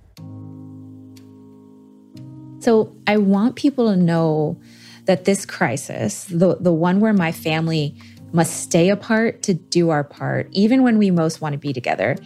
So 2.59 2.95
I 3.07 3.16
want 3.16 3.57
people 3.57 3.91
to 3.91 3.97
know 3.97 4.61
that 5.05 5.24
this 5.24 5.47
crisis, 5.47 6.24
the, 6.24 6.57
the 6.57 6.72
one 6.72 7.01
where 7.01 7.12
my 7.12 7.30
family 7.30 7.97
must 8.32 8.61
stay 8.61 8.89
apart 8.89 9.43
to 9.45 9.55
do 9.55 9.91
our 9.91 10.03
part, 10.03 10.49
even 10.51 10.82
when 10.82 10.99
we 10.99 11.11
most 11.11 11.41
want 11.41 11.53
to 11.53 11.59
be 11.59 11.72
together, 11.72 12.16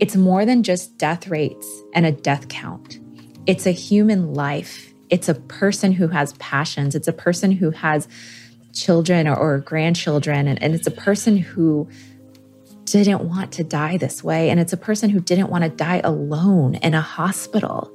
it's 0.00 0.16
more 0.16 0.44
than 0.44 0.62
just 0.62 0.96
death 0.98 1.28
rates 1.28 1.82
and 1.94 2.06
a 2.06 2.12
death 2.12 2.48
count. 2.48 2.98
It's 3.46 3.66
a 3.66 3.72
human 3.72 4.34
life. 4.34 4.91
It's 5.12 5.28
a 5.28 5.34
person 5.34 5.92
who 5.92 6.08
has 6.08 6.32
passions. 6.34 6.94
It's 6.94 7.06
a 7.06 7.12
person 7.12 7.52
who 7.52 7.70
has 7.70 8.08
children 8.72 9.28
or, 9.28 9.36
or 9.36 9.58
grandchildren. 9.58 10.48
And, 10.48 10.60
and 10.62 10.74
it's 10.74 10.86
a 10.86 10.90
person 10.90 11.36
who 11.36 11.86
didn't 12.86 13.22
want 13.22 13.52
to 13.52 13.62
die 13.62 13.98
this 13.98 14.24
way. 14.24 14.48
And 14.48 14.58
it's 14.58 14.72
a 14.72 14.76
person 14.78 15.10
who 15.10 15.20
didn't 15.20 15.50
want 15.50 15.64
to 15.64 15.70
die 15.70 16.00
alone 16.02 16.76
in 16.76 16.94
a 16.94 17.02
hospital. 17.02 17.92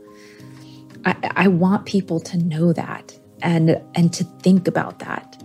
I, 1.05 1.15
I 1.35 1.47
want 1.47 1.87
people 1.87 2.19
to 2.19 2.37
know 2.37 2.71
that 2.73 3.17
and, 3.41 3.81
and 3.95 4.13
to 4.13 4.23
think 4.23 4.67
about 4.67 4.99
that. 4.99 5.41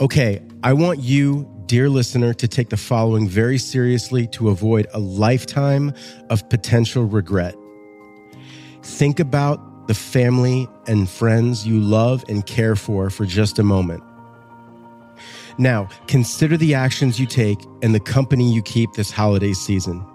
Okay, 0.00 0.40
I 0.62 0.72
want 0.72 1.00
you, 1.00 1.50
dear 1.66 1.88
listener, 1.88 2.32
to 2.34 2.46
take 2.46 2.70
the 2.70 2.76
following 2.76 3.28
very 3.28 3.58
seriously 3.58 4.28
to 4.28 4.50
avoid 4.50 4.86
a 4.94 5.00
lifetime 5.00 5.92
of 6.30 6.48
potential 6.48 7.04
regret. 7.04 7.56
Think 8.82 9.20
about 9.20 9.88
the 9.88 9.94
family 9.94 10.68
and 10.86 11.08
friends 11.08 11.66
you 11.66 11.80
love 11.80 12.24
and 12.28 12.46
care 12.46 12.76
for 12.76 13.10
for 13.10 13.26
just 13.26 13.58
a 13.58 13.62
moment. 13.62 14.02
Now, 15.58 15.88
consider 16.06 16.56
the 16.56 16.74
actions 16.74 17.20
you 17.20 17.26
take 17.26 17.58
and 17.82 17.94
the 17.94 18.00
company 18.00 18.52
you 18.52 18.62
keep 18.62 18.92
this 18.94 19.10
holiday 19.10 19.52
season. 19.52 20.06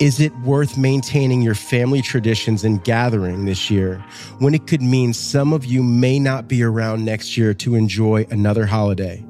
Is 0.00 0.18
it 0.18 0.36
worth 0.38 0.76
maintaining 0.76 1.42
your 1.42 1.54
family 1.54 2.02
traditions 2.02 2.64
and 2.64 2.82
gathering 2.82 3.44
this 3.44 3.70
year 3.70 4.04
when 4.38 4.52
it 4.52 4.66
could 4.66 4.82
mean 4.82 5.12
some 5.12 5.52
of 5.52 5.64
you 5.64 5.82
may 5.82 6.18
not 6.18 6.48
be 6.48 6.62
around 6.64 7.04
next 7.04 7.36
year 7.36 7.54
to 7.54 7.76
enjoy 7.76 8.26
another 8.30 8.66
holiday? 8.66 9.24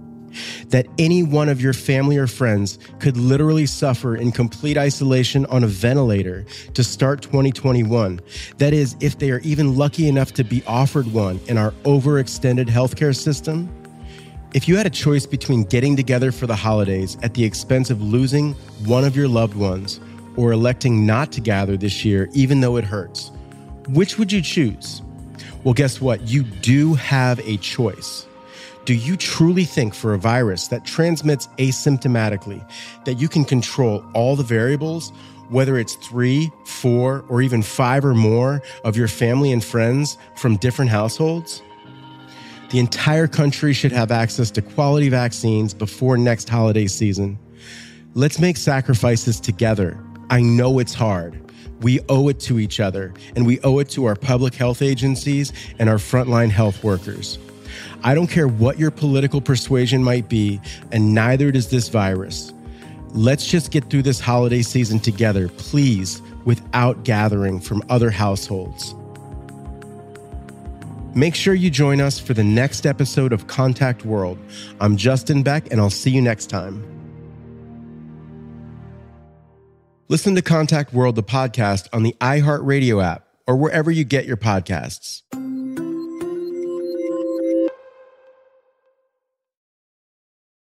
That 0.68 0.86
any 0.98 1.22
one 1.22 1.48
of 1.48 1.60
your 1.60 1.72
family 1.72 2.16
or 2.16 2.26
friends 2.26 2.78
could 2.98 3.16
literally 3.16 3.66
suffer 3.66 4.16
in 4.16 4.32
complete 4.32 4.78
isolation 4.78 5.46
on 5.46 5.64
a 5.64 5.68
ventilator 5.68 6.44
to 6.74 6.84
start 6.84 7.22
2021. 7.22 8.20
That 8.58 8.72
is, 8.72 8.96
if 9.00 9.18
they 9.18 9.30
are 9.30 9.40
even 9.40 9.76
lucky 9.76 10.08
enough 10.08 10.32
to 10.34 10.44
be 10.44 10.62
offered 10.66 11.12
one 11.12 11.40
in 11.46 11.58
our 11.58 11.72
overextended 11.84 12.68
healthcare 12.68 13.16
system 13.16 13.68
if 14.54 14.68
you 14.68 14.76
had 14.76 14.84
a 14.84 14.90
choice 14.90 15.24
between 15.24 15.64
getting 15.64 15.96
together 15.96 16.30
for 16.30 16.46
the 16.46 16.54
holidays 16.54 17.16
at 17.22 17.32
the 17.32 17.42
expense 17.42 17.88
of 17.88 18.02
losing 18.02 18.52
one 18.84 19.02
of 19.02 19.16
your 19.16 19.26
loved 19.26 19.54
ones 19.54 19.98
or 20.36 20.52
electing 20.52 21.06
not 21.06 21.32
to 21.32 21.40
gather 21.40 21.76
this 21.76 22.04
year, 22.04 22.28
even 22.34 22.60
though 22.60 22.76
it 22.76 22.84
hurts, 22.84 23.30
which 23.88 24.18
would 24.18 24.30
you 24.30 24.42
choose? 24.42 25.00
Well, 25.64 25.72
guess 25.72 26.02
what? 26.02 26.28
You 26.28 26.42
do 26.42 26.94
have 26.94 27.38
a 27.40 27.56
choice. 27.58 28.26
Do 28.84 28.94
you 28.94 29.16
truly 29.16 29.64
think 29.64 29.94
for 29.94 30.12
a 30.12 30.18
virus 30.18 30.66
that 30.68 30.84
transmits 30.84 31.46
asymptomatically 31.58 32.68
that 33.04 33.14
you 33.14 33.28
can 33.28 33.44
control 33.44 34.04
all 34.12 34.34
the 34.34 34.42
variables, 34.42 35.10
whether 35.50 35.78
it's 35.78 35.94
three, 35.94 36.50
four, 36.66 37.24
or 37.28 37.42
even 37.42 37.62
five 37.62 38.04
or 38.04 38.14
more 38.14 38.60
of 38.82 38.96
your 38.96 39.06
family 39.06 39.52
and 39.52 39.62
friends 39.62 40.18
from 40.34 40.56
different 40.56 40.90
households? 40.90 41.62
The 42.70 42.80
entire 42.80 43.28
country 43.28 43.72
should 43.72 43.92
have 43.92 44.10
access 44.10 44.50
to 44.52 44.62
quality 44.62 45.08
vaccines 45.10 45.74
before 45.74 46.16
next 46.16 46.48
holiday 46.48 46.88
season. 46.88 47.38
Let's 48.14 48.40
make 48.40 48.56
sacrifices 48.56 49.38
together. 49.38 49.96
I 50.28 50.40
know 50.40 50.80
it's 50.80 50.94
hard. 50.94 51.38
We 51.82 52.00
owe 52.08 52.28
it 52.28 52.40
to 52.40 52.58
each 52.58 52.80
other, 52.80 53.14
and 53.36 53.46
we 53.46 53.60
owe 53.60 53.78
it 53.78 53.90
to 53.90 54.06
our 54.06 54.16
public 54.16 54.54
health 54.54 54.82
agencies 54.82 55.52
and 55.78 55.88
our 55.88 55.98
frontline 55.98 56.50
health 56.50 56.82
workers. 56.82 57.38
I 58.04 58.14
don't 58.14 58.26
care 58.26 58.48
what 58.48 58.78
your 58.78 58.90
political 58.90 59.40
persuasion 59.40 60.02
might 60.02 60.28
be, 60.28 60.60
and 60.90 61.14
neither 61.14 61.52
does 61.52 61.68
this 61.68 61.88
virus. 61.88 62.52
Let's 63.10 63.46
just 63.46 63.70
get 63.70 63.90
through 63.90 64.02
this 64.02 64.18
holiday 64.18 64.62
season 64.62 64.98
together, 64.98 65.48
please, 65.48 66.20
without 66.44 67.04
gathering 67.04 67.60
from 67.60 67.82
other 67.88 68.10
households. 68.10 68.94
Make 71.14 71.34
sure 71.34 71.54
you 71.54 71.70
join 71.70 72.00
us 72.00 72.18
for 72.18 72.32
the 72.34 72.42
next 72.42 72.86
episode 72.86 73.32
of 73.32 73.46
Contakt 73.46 74.04
World. 74.04 74.38
I'm 74.80 74.96
Justin 74.96 75.42
Beck, 75.42 75.70
and 75.70 75.80
I'll 75.80 75.90
see 75.90 76.10
you 76.10 76.22
next 76.22 76.46
time. 76.46 76.82
Listen 80.08 80.34
to 80.34 80.42
Contakt 80.42 80.92
World, 80.92 81.14
the 81.14 81.22
podcast, 81.22 81.88
on 81.92 82.02
the 82.02 82.16
iHeartRadio 82.20 83.02
app 83.02 83.28
or 83.46 83.56
wherever 83.56 83.90
you 83.90 84.04
get 84.04 84.24
your 84.24 84.36
podcasts. 84.36 85.22